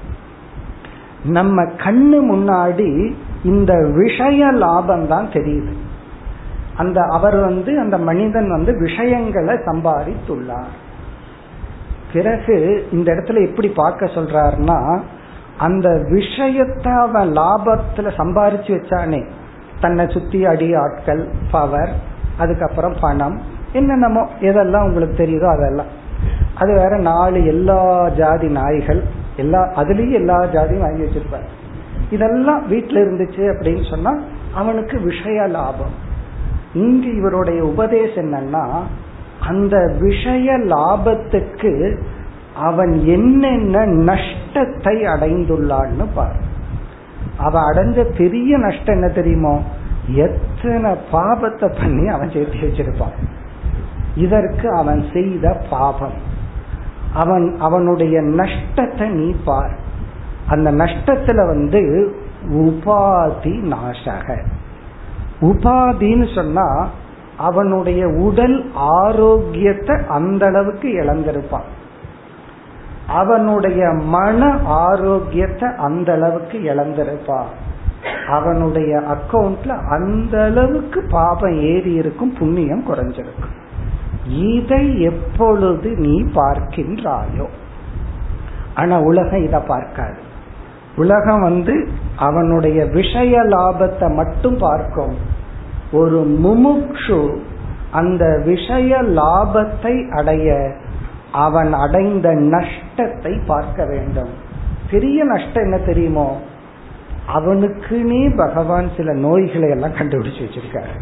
நம்ம 1.25 1.63
கண்ணு 1.63 2.19
முன்னாடி 2.33 3.15
இந்த 3.45 3.73
விஷய 3.95 4.51
லாபம் 4.51 5.07
தான் 5.07 5.29
தெரியுது. 5.29 5.73
அந்த 6.77 7.01
அவர் 7.03 7.37
வந்து 7.41 7.81
அந்த 7.81 7.99
மனிதன் 7.99 8.51
வந்து 8.51 8.79
விஷயங்களை 8.79 9.55
சம்பாதித்துள்ளார். 9.55 10.75
பிறகு 12.13 12.87
இந்த 12.93 13.15
இடத்துல 13.15 13.49
எப்படி 13.49 13.69
பார்க்க 13.69 14.07
சொல்றாருன்னா 14.07 15.01
அந்த 15.57 15.89
விஷயத்தை 16.09 16.93
அவன் 16.93 17.31
லாபத்துல 17.31 18.13
சம்பாரிச்சு 18.17 18.73
வச்சானே. 18.77 19.29
தன்னை 19.81 20.07
சுத்தி 20.09 20.45
அடி 20.45 20.75
ஆட்கள் 20.75 21.29
பவர் 21.51 21.93
அதுக்கப்புறம் 22.39 22.97
பணம் 23.01 23.41
என்னென்னமோ 23.73 24.29
எதெல்லாம் 24.41 24.87
உங்களுக்கு 24.89 25.25
தெரியுதோ 25.25 25.49
அதெல்லாம். 25.57 25.98
அது 26.55 26.75
வேற 26.75 26.97
நாலு 26.97 27.47
எல்லா 27.47 28.09
ஜாதி 28.09 28.49
நாய்கள் 28.49 29.05
எல்லா 29.37 29.73
அதுலயும் 29.77 30.13
எல்லா 30.13 30.43
ஜாதியும் 30.43 30.79
வாங்கி 30.79 31.03
வச்சிருப்பாரு. 31.03 31.49
இதெல்லாம் 32.11 32.71
வீட்டுல 32.71 33.01
இருந்துச்சு 33.05 33.43
அப்படின்னு 33.53 33.91
சொன்னா 33.91 34.19
அவனுக்கு 34.55 35.01
விஷய 35.01 35.47
லாபம். 35.47 36.07
இங்கு 36.75 37.17
இவருடைய 37.17 37.65
உபதேசம் 37.65 38.33
என்னன்னா 38.33 38.65
அந்த 39.41 39.97
விஷய 40.01 40.59
லாபத்துக்கு 40.59 42.01
அவன் 42.55 43.05
என்னென்ன 43.07 43.87
நஷ்டத்தை 43.87 44.97
அடைந்துள்ளான்னு 45.03 46.07
பாரு. 46.15 46.41
அவன் 47.37 47.63
அடைஞ்ச 47.63 48.17
பெரிய 48.19 48.59
நஷ்டம் 48.59 48.95
என்ன 48.95 49.09
தெரியுமோ? 49.09 49.63
எத்தனை 50.07 50.97
பாபத்தை 51.13 51.81
பண்ணி 51.81 52.09
அவன் 52.09 52.31
சேர்த்து 52.31 52.59
வச்சிருப்பான். 52.59 53.28
இதற்கு 54.19 54.71
அவன் 54.71 55.05
செய்த 55.13 55.63
பாபம். 55.71 56.19
அவன் 57.15 57.57
அவனுடைய 57.59 58.21
நஷ்டத்தை 58.21 59.09
நீ 59.09 59.35
பார். 59.45 59.77
அந்த 60.49 60.73
நஷ்டத்துல 60.73 61.47
வந்து 61.47 62.15
உபாதி 62.49 63.75
நாசக. 63.75 64.39
உபாதின்னு 65.41 66.35
சொன்னா 66.35 66.89
அவனுடைய 67.37 68.09
உடல் 68.09 68.71
ஆரோக்கியத்தை 68.75 69.97
அந்த 70.09 70.47
அளவுக்கு 70.47 70.89
இழந்திருப்பான். 70.89 71.69
அவனுடைய 73.07 73.89
மன 73.89 74.59
ஆரோக்கியத்தை 74.65 75.69
அந்த 75.77 76.13
அளவுக்கு 76.13 76.59
இழந்திருப்பான். 76.59 77.51
அவனுடைய 78.29 79.03
அக்கவுண்ட்ல 79.15 79.69
அந்த 79.89 80.43
அளவுக்கு 80.43 81.07
பாபம் 81.11 81.61
ஏறி 81.61 81.93
இருக்கும் 81.93 82.35
புண்ணியம் 82.39 82.85
குறைஞ்சிருக்கும். 82.89 83.57
இதை 84.29 85.01
எப்பொழுது 85.01 85.91
நீ 85.91 86.23
பார்க்கின்றாயோ? 86.23 87.47
ஆனா 88.75 89.01
உலகம் 89.01 89.45
இதை 89.45 89.61
பார்க்காது. 89.61 90.17
உலகம் 90.97 91.41
வந்து 91.41 91.89
அவனுடைய 92.17 92.85
விஷய 92.85 93.43
லாபத்தை 93.43 94.15
மட்டும் 94.15 94.57
பார்க்கும். 94.57 95.17
ஒரு 95.93 96.39
முமுக்ஷு 96.45 97.37
அந்த 97.91 98.43
விஷய 98.45 99.03
லாபத்தை 99.03 100.11
அடைய 100.11 100.73
அவன் 101.33 101.73
அடைந்த 101.73 102.33
நஷ்டத்தை 102.33 103.41
பார்க்க 103.47 103.85
வேண்டும். 103.85 104.29
பெரிய 104.91 105.25
நஷ்டம் 105.25 105.63
என்ன 105.63 105.77
தெரியுமோ? 105.77 106.41
அவனுக்குனே 107.35 108.37
பகவான் 108.37 108.91
சில 108.97 109.13
நோய்களை 109.13 109.69
எல்லாம் 109.69 109.93
கண்டுபிடிச்சு 109.93 110.49
வச்சிருக்காரு. 110.49 111.01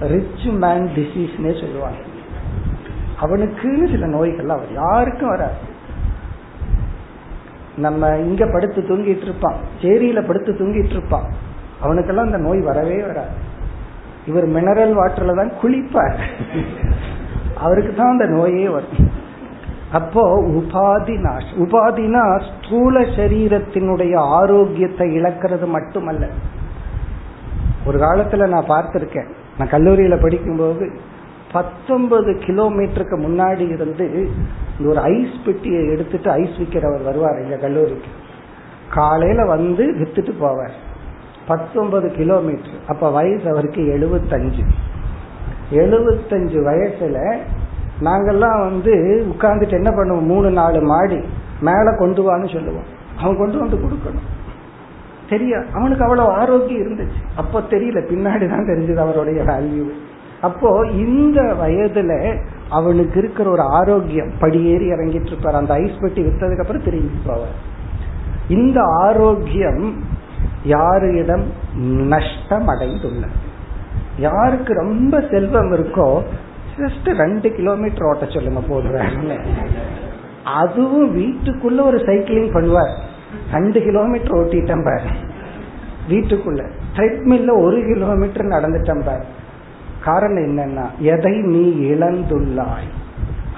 ரிச் 0.00 0.44
மேன் 0.44 0.88
டிசீஸ்னே 0.96 1.60
சொல்லுவாங்க. 1.60 1.96
அவனுக்குன்னு 3.22 3.90
சில 3.90 4.06
நோய்கள்லாம் 4.06 4.58
அவர் 4.58 4.72
யாருக்கும் 4.72 5.28
வராது. 5.28 5.58
நம்ம 7.76 8.16
இங்க 8.18 8.46
படுத்து 8.46 8.80
தூங்கிட்டு 8.80 9.22
இருப்பான் 9.22 9.56
சேரியில 9.82 10.26
படுத்து 10.26 10.52
தூங்கிட்டு 10.52 10.94
இருப்பான் 10.96 11.26
அவனுக்கெல்லாம் 11.84 12.28
அந்த 12.30 12.38
நோய் 12.38 12.60
வரவே 12.60 13.00
வராது. 13.00 13.34
இவர் 14.26 14.46
மினரல் 14.48 14.94
வாட்டர்ல 14.98 15.36
தான் 15.36 15.52
குளிப்பார். 15.62 16.18
அவருக்கு 17.56 17.94
தான் 17.94 18.10
அந்த 18.10 18.26
நோயே 18.26 18.68
வரும். 18.68 19.10
அப்போ 19.92 20.22
உபாதி 20.40 21.16
நாஷ் 21.26 21.50
உபாதினா 21.64 22.42
ஸ்தூல 22.48 23.00
சரீரத்தினுடைய 23.00 24.14
ஆரோக்கியத்தை 24.18 25.20
இழக்கிறது 25.20 25.66
மட்டுமல்ல. 25.66 26.26
ஒரு 27.86 27.98
காலத்துல 27.98 28.48
நான் 28.48 28.72
பார்த்திருக்கேன். 28.74 29.28
நான் 29.58 29.68
கல்லூரியில 29.68 30.20
படிக்கும்போது 30.20 30.92
பத்தொன்பது 31.54 32.30
கிலோமீட்டருக்கு 32.32 33.16
முன்னாடி 33.26 33.64
இருந்து 33.72 34.06
ஒரு 34.86 35.00
ஐஸ் 35.00 35.36
பெட்டியை 35.44 35.82
எடுத்துட்டு 35.90 36.30
ஐஸ் 36.30 36.56
விற்கிறவர் 36.58 37.04
வருவார் 37.04 37.42
எங்க 37.42 37.56
கல்லூரிக்கு. 37.56 38.10
காலையில 38.94 39.44
வந்து 39.44 39.84
வித்துட்டு 39.98 40.32
போவார். 40.40 40.76
பத்தொன்பது 41.46 42.12
கிலோமீட்டர். 42.12 42.78
அப்ப 42.88 43.10
வயசு 43.10 43.50
அவருக்கு 43.50 43.80
எழுபத்தஞ்சு 43.80 44.64
எழுபத்தஞ்சு 45.70 46.58
வயசுல 46.68 47.18
நாங்கெல்லாம் 48.00 48.60
வந்து 48.60 49.26
உட்கார்ந்துட்டு 49.32 49.72
என்ன 49.72 49.90
பண்ணுவோம்? 49.90 50.28
மூணு 50.32 50.50
நாலு 50.50 50.80
மாடி 50.80 51.20
மேல 51.60 51.96
கொண்டு 51.98 52.20
வான்னு 52.22 52.52
சொல்லுவோம். 52.52 52.88
அவன் 53.18 53.36
கொண்டு 53.36 53.58
வந்து 53.58 53.76
கொடுக்கணும். 53.76 54.28
தெரியா 55.28 55.64
அவனுக்கு 55.72 56.02
அவ்வளவு 56.02 56.32
ஆரோக்கியம் 56.32 56.82
இருந்துச்சு. 56.82 57.20
அப்போ 57.36 57.60
தெரியல. 57.60 58.00
பின்னாடி 58.10 58.48
தான் 58.48 58.66
தெரிஞ்சது 58.66 58.96
அவருடைய 58.96 59.42
வேல்யூ 59.42 59.84
அப்போ 60.46 60.70
இந்த 61.04 61.40
வயதுல 61.60 62.12
அவனுக்கு 62.70 63.18
இருக்கிற 63.18 63.46
ஒரு 63.50 63.64
ஆரோக்கியம் 63.78 64.32
படியேறி 64.40 64.86
இறங்கிட்டு 64.92 65.30
இருப்பார். 65.32 65.60
அந்த 65.60 65.72
ஐஸ் 65.74 66.00
பெட்டி 66.00 66.22
வித்ததுக்கு 66.22 66.60
அப்புறம் 66.60 66.86
திரும்பி 66.86 67.18
போவார். 67.26 67.56
இந்த 68.58 68.78
ஆரோக்கியம் 69.02 69.84
யாரிடம் 70.64 71.44
நஷ்டம் 72.12 72.68
அடைந்துள்ளது 72.68 73.36
யாருக்கு 74.18 74.72
ரொம்ப 74.74 75.14
செல்வம் 75.30 75.72
இருக்கோ 75.72 76.08
ஜஸ்ட் 76.76 77.08
ரெண்டு 77.22 77.48
கிலோமீட்டர் 77.56 78.06
ஓட்ட 78.08 78.26
சொல்லுங்க 78.34 78.60
போடுவாருன்னு 78.68 79.36
அதுவும் 80.60 81.08
வீட்டுக்குள்ள 81.16 81.80
ஒரு 81.88 81.98
சைக்கிளிங் 82.06 82.50
பண்ணுவார். 82.56 82.94
ரெண்டு 83.52 83.78
கிலோமீட்டர் 83.82 84.36
ஓட்டிட்டேன் 84.40 84.84
பாரு. 84.88 85.08
வீட்டுக்குள்ள. 86.10 86.62
ட்ரெட்மில்ல 86.96 87.52
ஒரு 87.62 87.78
கிலோமீட்டர் 87.92 88.52
நடந்துட்டேன் 88.54 89.04
பாரு. 89.04 89.24
காரணம் 90.04 90.42
என்னன்னா 90.42 90.86
எதை 90.98 91.40
நீ 91.40 91.90
இழந்துள்ளாய்? 91.90 92.90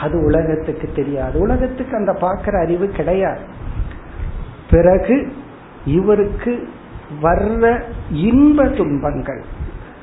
அது 0.00 0.24
உலகத்துக்கு 0.24 0.88
தெரியாது. 0.94 1.38
உலகத்துக்கு 1.38 1.96
அந்த 1.96 2.12
பார்க்கிற 2.12 2.58
அறிவு 2.58 2.88
கிடையாது. 2.88 3.40
பிறகு 4.70 5.32
இவருக்கு 5.84 6.68
வர்ற 7.22 7.80
இன்ப 8.10 8.64
துன்பங்கள் 8.64 9.44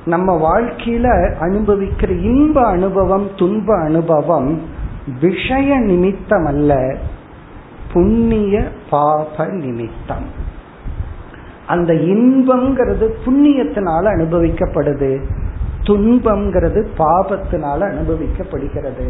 நம்ம 0.04 0.60
வாழ்க்கையில 0.60 1.32
அனுபவிக்கிற 1.40 2.20
இன்ப 2.22 2.66
அனுபவம் 2.66 3.30
துன்ப 3.36 3.80
அனுபவம் 3.80 4.62
விஷய 5.20 5.78
நிமித்தம் 5.78 6.44
அல்ல 6.44 6.96
புண்ணிய 7.92 8.68
பாப 8.90 9.46
நிமித்தம். 9.46 10.26
அந்த 11.66 11.92
இன்பம்ங்கிறது 11.92 13.08
புண்ணியத்தினால 13.26 14.04
அனுபவிக்கப்படுது. 14.04 15.24
துன்பம்ங்கிறது 15.86 16.86
பாபத்தினால 16.98 17.80
அனுபவிக்கப்படுகிறது. 17.90 19.06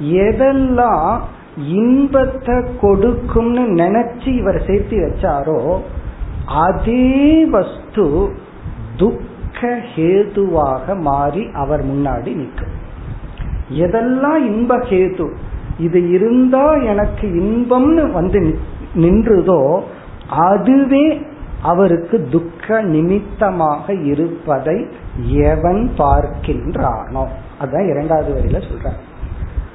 எதெல்லாம் 0.00 1.20
இன்பத்தை 1.58 2.64
கொடுக்கும்னு 2.80 3.62
நினைச்சு 3.62 4.26
இவர் 4.26 4.62
சேர்த்து 4.66 4.96
வச்சாரோ 4.96 5.78
அதே 6.46 7.44
வஸ்து 7.44 8.32
துக்க 8.96 9.78
ஹேதுவாக 9.96 11.00
மாறி 11.00 11.46
அவர் 11.54 11.84
முன்னாடி 11.86 12.34
நிற்கும். 12.34 12.74
எதெல்லாம் 13.70 14.36
இன்ப 14.36 14.76
ஹேது? 14.76 15.28
இது 15.78 16.10
இருந்தா 16.10 16.74
எனக்கு 16.74 17.26
இன்பம்னு 17.28 18.12
வந்து 18.12 18.58
நின்றுதோ 18.94 19.78
அதுவே 20.28 21.20
அவருக்கு 21.62 22.28
துக்க 22.30 22.80
நிமித்தமாக 22.80 23.94
இருப்பதை 23.94 24.88
எவன் 25.26 25.90
பார்க்கின்றானோ? 25.98 27.26
அதான் 27.60 27.90
இரண்டாவது 27.90 28.34
வரியில 28.34 28.62
சொல்ற 28.62 28.90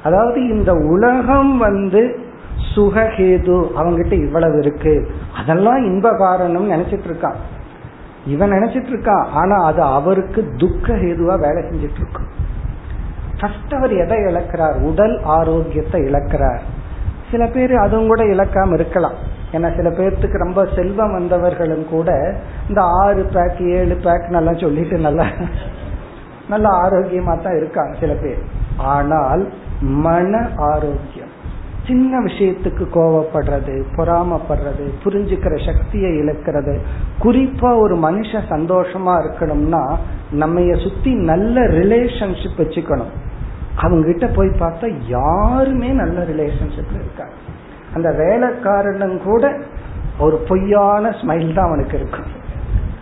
அதாவது 0.03 0.47
இந்த 0.47 0.73
உலகம் 0.73 1.57
வந்து 1.57 2.19
சுகஹேது 2.75 3.67
அவங்கிட்ட 3.77 4.11
இவ்வளவு 4.11 4.57
இருக்கு. 4.57 5.11
அதெல்லாம் 5.36 5.77
இன்ப 5.77 6.17
காரணம் 6.17 6.71
நினைச்சிட்டு 6.71 7.03
இருக்கான். 7.07 7.36
இவன் 8.25 8.51
நினைச்சிட்டு 8.51 8.89
இருக்கான் 8.89 9.25
ஆனா 9.34 9.63
அது 9.63 9.82
அவருக்கு 9.82 10.53
துக்க 10.57 10.93
ஹேதுவா 10.93 11.39
வேலை 11.39 11.63
செஞ்சிட்டு 11.63 11.99
இருக்கும் 11.99 12.39
ஃபர்ஸ்ட் 13.39 13.73
அவர் 13.73 13.93
எதை 13.93 14.17
இழக்கிறார்? 14.17 14.82
உடல் 14.82 15.21
ஆரோக்கியத்தை 15.23 16.01
இழக்கிறார். 16.01 16.59
சில 17.32 17.45
பேர் 17.45 17.75
அதுவும் 17.75 18.07
கூட 18.07 18.23
இழக்காம 18.23 18.73
இருக்கலாம். 18.73 19.39
ஏன்னா 19.52 19.76
சில 19.76 19.89
பேர்த்துக்கு 19.89 20.38
ரொம்ப 20.38 20.68
செல்வம் 20.76 21.16
வந்தவர்களும் 21.18 21.89
கூட 21.89 22.38
இந்த 22.70 22.82
ஆறு 22.82 23.24
பேக் 23.24 23.62
ஏழு 23.62 23.95
பேக் 23.95 24.28
நல்லா 24.30 24.54
சொல்லிட்டு 24.54 24.97
நல்லா 24.97 25.26
நல்ல 26.49 26.70
ஆரோக்கியமா 26.70 27.41
தான் 27.41 27.58
இருக்காங்க 27.58 27.93
சில 27.99 28.14
பேர். 28.14 28.41
ஆனால் 28.78 29.43
மன 29.82 30.49
ஆரோக்கியம் 30.56 31.30
சின்ன 31.88 32.20
விஷயத்துக்கு 32.20 32.84
கோவப்படுறது 32.95 33.76
பொறாமப்படுறது 33.95 34.86
புரிஞ்சுக்கிற 35.04 35.54
சக்தியை 35.66 36.12
இழக்கிறது 36.12 36.76
குறிப்பா 37.24 37.70
ஒரு 37.80 37.95
மனுஷன் 37.95 38.45
சந்தோஷமா 38.49 39.14
இருக்கணும்னா 39.24 39.84
நம்ம 40.32 40.76
சுத்தி 40.76 41.14
நல்ல 41.14 41.62
ரிலேஷன்ஷிப் 41.62 42.60
வச்சுக்கணும். 42.60 43.14
அவங்க 43.76 44.06
கிட்ட 44.06 44.28
போய் 44.28 44.47
பார்த்தா 44.47 44.88
யாருமே 45.08 45.88
நல்ல 45.88 46.22
ரிலேஷன்ஷிப்ல 46.22 46.99
இருக்காங்க 47.04 47.36
அந்த 47.94 48.10
வேலைக்காரனும் 48.12 49.18
கூட 49.24 49.54
ஒரு 50.20 50.38
பொய்யான 50.38 51.10
ஸ்மைல் 51.10 51.54
தான் 51.54 51.66
அவனுக்கு 51.66 51.98
இருக்கும். 51.98 52.39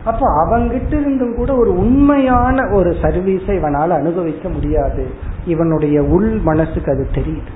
அப்போ 0.03 0.25
அவங்கிட்ட 0.43 0.99
இருந்தும் 0.99 1.35
கூட 1.35 1.55
ஒரு 1.55 1.77
உண்மையான 1.77 2.67
ஒரு 2.71 2.89
சர்வீஸை 3.01 3.55
இவனால் 3.55 3.91
அனுபவிக்க 3.91 4.49
முடியாது. 4.49 5.11
இவனுடைய 5.45 6.03
உள் 6.03 6.39
மனசுக்கு 6.39 6.91
அது 6.91 7.07
தெரியுது. 7.13 7.51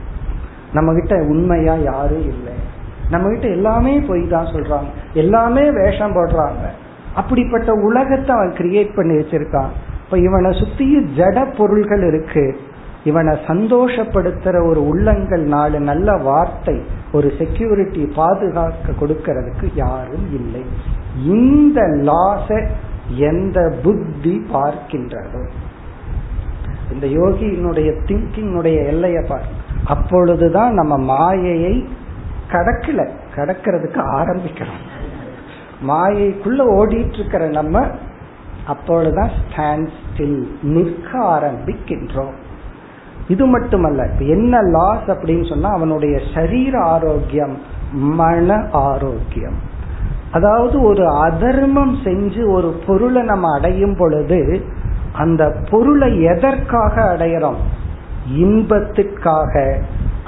நம்ம 0.73 0.93
கிட்ட 0.93 1.15
உண்மையா 1.15 1.75
யாரும் 1.75 2.27
இல்லை. 2.29 2.53
நம்ம 3.09 3.29
கிட்ட 3.29 3.47
எல்லாமே 3.47 3.99
பொய் 3.99 4.27
தான் 4.27 4.45
சொல்றாங்க. 4.45 4.91
எல்லாமே 5.13 5.71
வேஷம் 5.71 6.15
போடுறாங்க. 6.15 6.65
அப்படிப்பட்ட 7.15 7.73
உலகத்தை 7.73 8.35
அவன் 8.35 8.51
கிரியேட் 8.51 8.95
பண்ணி 8.95 9.15
வச்சிருக்கான். 9.15 9.71
இப்ப 10.05 10.17
இவனை 10.17 10.51
சுத்தி 10.51 10.97
ஜட 11.17 11.55
பொருள்கள் 11.57 12.03
இருக்கு. 12.07 12.59
இவனை 13.03 13.33
சந்தோஷப்படுத்துற 13.47 14.67
ஒரு 14.69 14.87
உள்ளங்கள் 14.87 15.43
நாலு 15.43 15.79
நல்ல 15.79 16.17
வார்த்தை 16.17 16.81
ஒரு 17.13 17.31
செக்யூரிட்டி 17.37 18.05
பாதுகாக்க 18.05 18.91
கொடுக்கறதுக்கு 18.91 19.69
யாரும் 19.75 20.33
இல்லை. 20.33 20.63
இந்த 21.25 21.81
லாஸ 21.81 22.67
எந்த 23.15 23.75
புத்தி 23.83 24.45
பார்க்கின்றதோ? 24.53 25.49
இந்த 26.91 27.07
யோகியினுடைய 27.07 27.89
திங்கிங்னுடைய 28.05 28.77
எல்லைய 28.91 29.27
பார். 29.27 29.47
அப்பொழுதுதான் 29.85 30.73
நம்ம 30.73 30.97
மாயையை 30.97 31.87
கடக்கல. 32.51 33.09
கடக்கிறதுக்கு 33.35 34.01
ஆரம்பிக்கிறோம். 34.15 34.81
மாயைக்குள்ள 35.87 36.59
ஓடிட்டு 36.59 37.13
இருக்கிற 37.13 37.47
நம்ம 37.47 37.87
அப்பொழுதுதான் 38.65 39.29
ஸ்டாண்ட் 39.29 39.89
ஸ்டில் 40.01 40.47
நிற்க 40.61 41.19
ஆரம்பிக்கின்றோம். 41.19 42.33
இது 43.27 43.45
மட்டுமல்ல 43.45 44.07
இப்ப 44.13 44.25
என்ன 44.25 44.61
லாஸ் 44.61 45.05
அப்படின்னு 45.05 45.49
சொன்னா 45.49 45.69
அவனுடைய 45.69 46.19
சரீர 46.33 46.79
ஆரோக்கியம் 46.79 47.57
மன 47.91 48.67
ஆரோக்கியம். 48.71 49.55
அதாவது 50.31 50.81
ஒரு 50.81 51.07
அதர்மம் 51.07 51.95
செஞ்சு 52.03 52.51
ஒரு 52.51 52.75
பொருளை 52.87 53.21
நம்ம 53.21 53.57
அடையும் 53.57 53.95
பொழுது 53.97 54.61
அந்த 55.13 55.55
பொருளை 55.69 56.21
எதற்காக 56.21 57.15
அடையிறோம்? 57.17 57.55
இன்பத்துக்காக. 58.33 59.73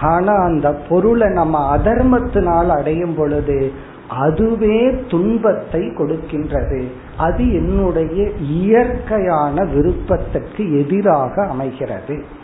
ஆனா 0.02 0.34
அந்த 0.34 0.72
பொருளை 0.90 1.30
நம்ம 1.30 1.78
அதர்மத்தினால் 1.78 2.68
அடையும் 2.68 3.16
பொழுது 3.16 3.72
அதுவே 4.10 4.96
துன்பத்தை 5.10 5.82
கொடுக்கின்றது. 5.82 6.84
அது 7.18 7.54
என்னுடைய 7.54 8.30
இயற்கையான 8.40 9.64
விருப்பத்திற்கு 9.64 10.86
எதிராக 10.86 11.46
அமைகிறது. 11.46 12.44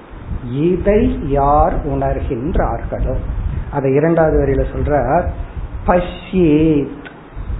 இதை 0.49 1.29
யார் 1.29 1.87
உணர்கின்றார்களோ. 1.87 3.15
அதை 3.71 3.93
இரண்டாவது 3.93 4.45
வரியில 4.45 4.75
சொல்ற 4.75 5.23
பஷ்யேத். 5.87 7.05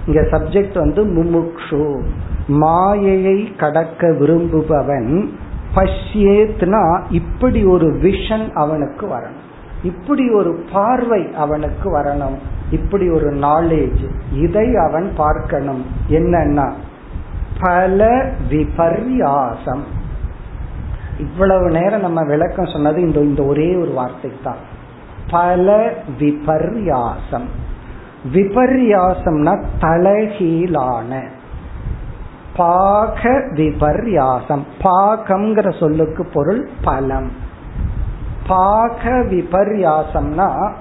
இங்க 0.06 0.20
சப்ஜெக்ட் 0.20 0.78
வந்து 0.78 1.06
முமுக்ஷு. 1.06 2.02
மாயையை 2.46 3.54
கடக்க 3.56 4.12
விரும்புபவன் 4.12 5.30
பஷ்யேத்னா 5.74 7.02
இப்படி 7.10 7.64
ஒரு 7.64 7.86
விஷன் 7.86 8.52
அவனுக்கு 8.52 9.06
வரணும். 9.06 9.40
இப்படி 9.82 10.30
ஒரு 10.30 10.64
பார்வை 10.72 11.34
அவனுக்கு 11.34 11.96
வரணும். 11.96 12.36
இப்படி 12.70 13.10
ஒரு 13.10 13.30
நாலேஜ் 13.30 14.08
இதை 14.32 14.76
அவன் 14.76 15.12
பார்க்கணும். 15.16 15.84
என்னன்னா 16.08 16.72
பல 17.60 18.30
விபர்யாசம். 18.50 20.00
இவ்வளவு 21.18 21.70
நேரம் 21.70 22.00
நம்ம 22.00 22.24
விளக்கம் 22.24 22.66
சொன்னது 22.66 23.00
இந்த 23.00 23.20
இந்த 23.20 23.42
ஒரே 23.42 23.76
ஒரு 23.76 23.90
வார்த்தை 23.90 24.32
தான் 24.44 24.80
பல 25.30 25.92
விபர்யாசம். 26.18 27.48
விபர்யாசம்னா 28.32 29.64
தலைகீழான. 29.80 31.26
பாக 32.56 33.30
விபர்யாசம். 33.50 34.66
பாகம்ங்கிற 34.82 35.78
சொல்லுக்கு 35.78 36.26
பொருள் 36.32 36.68
பலம். 36.84 37.30
பாக 38.46 39.10
விபர்யாசம்னா 39.10 40.72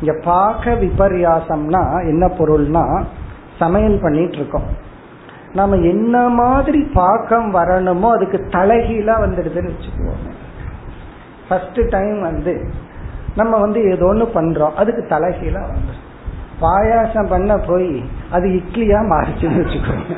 இங்க 0.00 0.20
பாக 0.24 0.70
விபர்யாசம்னா 0.70 2.06
என்ன 2.08 2.26
பொருள்னா 2.26 3.04
சமையல் 3.58 4.00
பண்ணிட்டு 4.02 4.36
இருக்கோம். 4.36 4.84
நாம 5.56 5.76
என்ன 5.76 6.28
மாதிரி 6.28 6.80
பாக்கம் 6.94 7.48
வரணுமோ 7.54 8.08
அதுக்கு 8.16 8.38
தலைகீழா 8.50 9.14
வந்துடுதுன்னு 9.24 9.72
வச்சுக்குவோம் 9.74 10.24
ஃபர்ஸ்ட் 11.48 11.80
டைம் 11.90 12.18
வந்து 12.20 12.54
நம்ம 13.34 13.56
வந்து 13.56 13.80
ஏதோ 13.92 14.06
ஒன்று 14.06 14.26
பண்றோம் 14.34 14.74
அதுக்கு 14.74 15.02
தலைகீழா 15.08 15.62
வந்துடும் 15.70 16.02
பாயாசம் 16.60 17.28
பண்ண 17.28 17.56
போய் 17.58 17.90
அது 18.30 18.46
இட்லியா 18.48 19.00
மாறிச்சுன்னு 19.12 19.62
வச்சுக்கோங்க. 19.62 20.14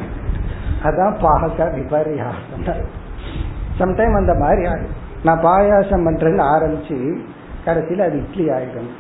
அதான் 0.83 1.15
பாக 1.23 1.65
விபரியாசம் 1.75 2.67
சம்டைம் 3.79 4.15
அந்த 4.15 4.35
மாதிரி 4.35 4.65
ஆகும் 4.67 4.95
நான் 5.25 5.43
பாயாசம் 5.45 6.07
பண்றேன்னு 6.07 6.45
ஆரம்பிச்சு 6.55 6.99
கடைசியில 7.67 8.07
அது 8.09 8.17
இட்லி 8.17 8.45
ஆயிடும். 8.51 8.91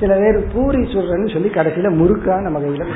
சில 0.00 0.14
பேர் 0.14 0.38
பூரி 0.52 0.80
சுடுறேன்னு 0.84 1.32
சொல்லி 1.32 1.48
கடைசியில 1.48 1.90
முறுக்கா 2.00 2.34
நம்ம 2.40 2.58
கையில 2.58 2.86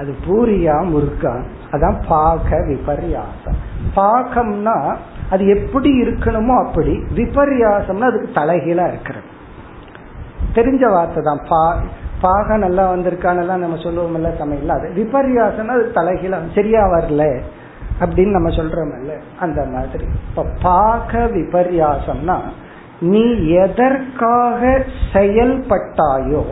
அது 0.00 0.14
பூரியா 0.26 0.74
முறுக்கா 0.92 1.32
அதான் 1.72 1.98
பாக 2.08 2.58
விபர்யாசம். 2.68 3.58
பாகம்னா 3.96 4.96
அது 5.30 5.46
எப்படி 5.46 5.90
இருக்கணுமோ 6.02 6.66
அப்படி. 6.66 6.92
விபர்யாசம்னா 7.14 8.06
அதுக்கு 8.06 8.30
தலைகீழா 8.34 8.86
இருக்கிறது. 8.88 9.28
தெரிஞ்ச 10.54 10.90
வார்த்தை 10.90 11.22
தான். 11.22 11.40
பா 11.48 11.76
பாக 12.20 12.56
நல்லா 12.56 12.92
வந்திருக்கானெல்லாம் 12.92 13.62
நம்ம 13.64 13.76
சொல்லுவோம்ல 13.76 14.38
சமையல் 14.38 14.68
அது 14.68 14.88
விபர்யாசம்னா 14.96 15.74
அது 15.78 15.92
தலைகீழா 15.94 16.38
சரியா 16.54 16.82
வரல 16.86 17.40
அப்படின்னு 18.00 18.30
நம்ம 18.30 18.48
சொல்றோம்ல. 18.48 19.14
அந்த 19.40 19.64
மாதிரி. 19.64 20.04
இப்ப 20.28 20.46
பாக 20.62 21.18
விபர்யாசம்னா 21.18 22.38
நீ 23.00 23.46
எதற்காக 23.46 24.82
செயல்பட்டாயோ 25.12 26.44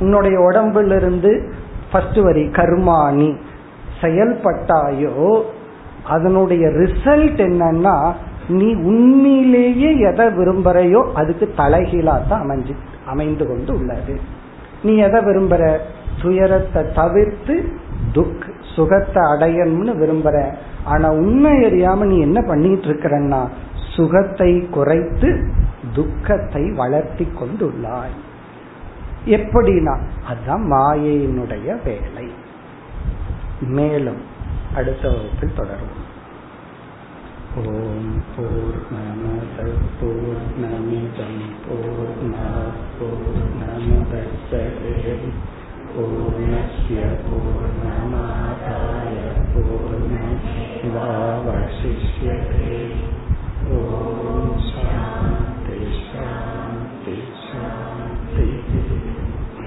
உன்னுடைய 0.00 0.40
உடம்பிலிருந்து 0.40 1.54
ஃபர்ஸ்ட் 1.96 2.18
வரி 2.18 2.42
கர்மாணி. 2.56 3.28
செயல்பட்டாயோ 4.00 5.44
அதனுடைய 6.14 6.64
ரிசல்ட் 6.80 7.38
என்னன்னா 7.46 7.94
நீ 8.48 8.68
உண்மையிலேயே 8.74 9.90
எதை 9.98 10.26
விரும்புறையோ 10.26 11.00
அதுக்கு 11.14 11.46
தலைகீழா 11.56 12.14
தான் 12.28 12.42
அமைஞ்சு 12.44 12.74
அமைந்து 13.06 13.44
கொண்டு 13.46 13.72
உள்ளது. 13.78 14.14
நீ 14.82 14.96
எதை 14.96 15.20
விரும்புற? 15.20 15.62
துயரத்தை 16.22 16.82
தவிர்த்து 16.94 17.56
துக் 18.12 18.44
சுகத்தை 18.74 19.22
அடையணும்னு 19.32 19.94
விரும்புற. 20.02 20.36
ஆனா 20.84 21.08
உண்மை 21.22 21.54
அறியாம 21.64 22.06
நீ 22.12 22.18
என்ன 22.20 22.40
பண்ணிட்டு 22.42 22.88
இருக்கிறன்னா 22.88 23.42
சுகத்தை 23.96 24.52
குறைத்து 24.70 25.30
துக்கத்தை 25.94 26.64
வளர்த்தி 26.74 27.28
கொண்டுள்ளாய் 27.40 28.16
எப்படின்னா 29.26 29.94
அதுதான் 30.26 30.64
மாயையினுடைய 30.72 31.84
வேலை. 31.84 32.26
மேலும் 33.60 34.22
அடுத்த 34.74 35.08
வகுப்பில் 35.08 35.54
தொடரும் 35.54 35.96
ஓம் 37.56 38.22
போர் 38.36 38.78
நமத 38.92 39.58
போர் 40.00 40.42
நமிதம் 40.60 41.38
போர் 41.66 42.12
நமுதச்சதே 43.60 45.14
பூர்ணஸ்ய 45.92 46.98
பூர்ணமாதாய 47.24 49.16
பூர்ணம் 49.52 50.38
ஓம் 53.70 54.15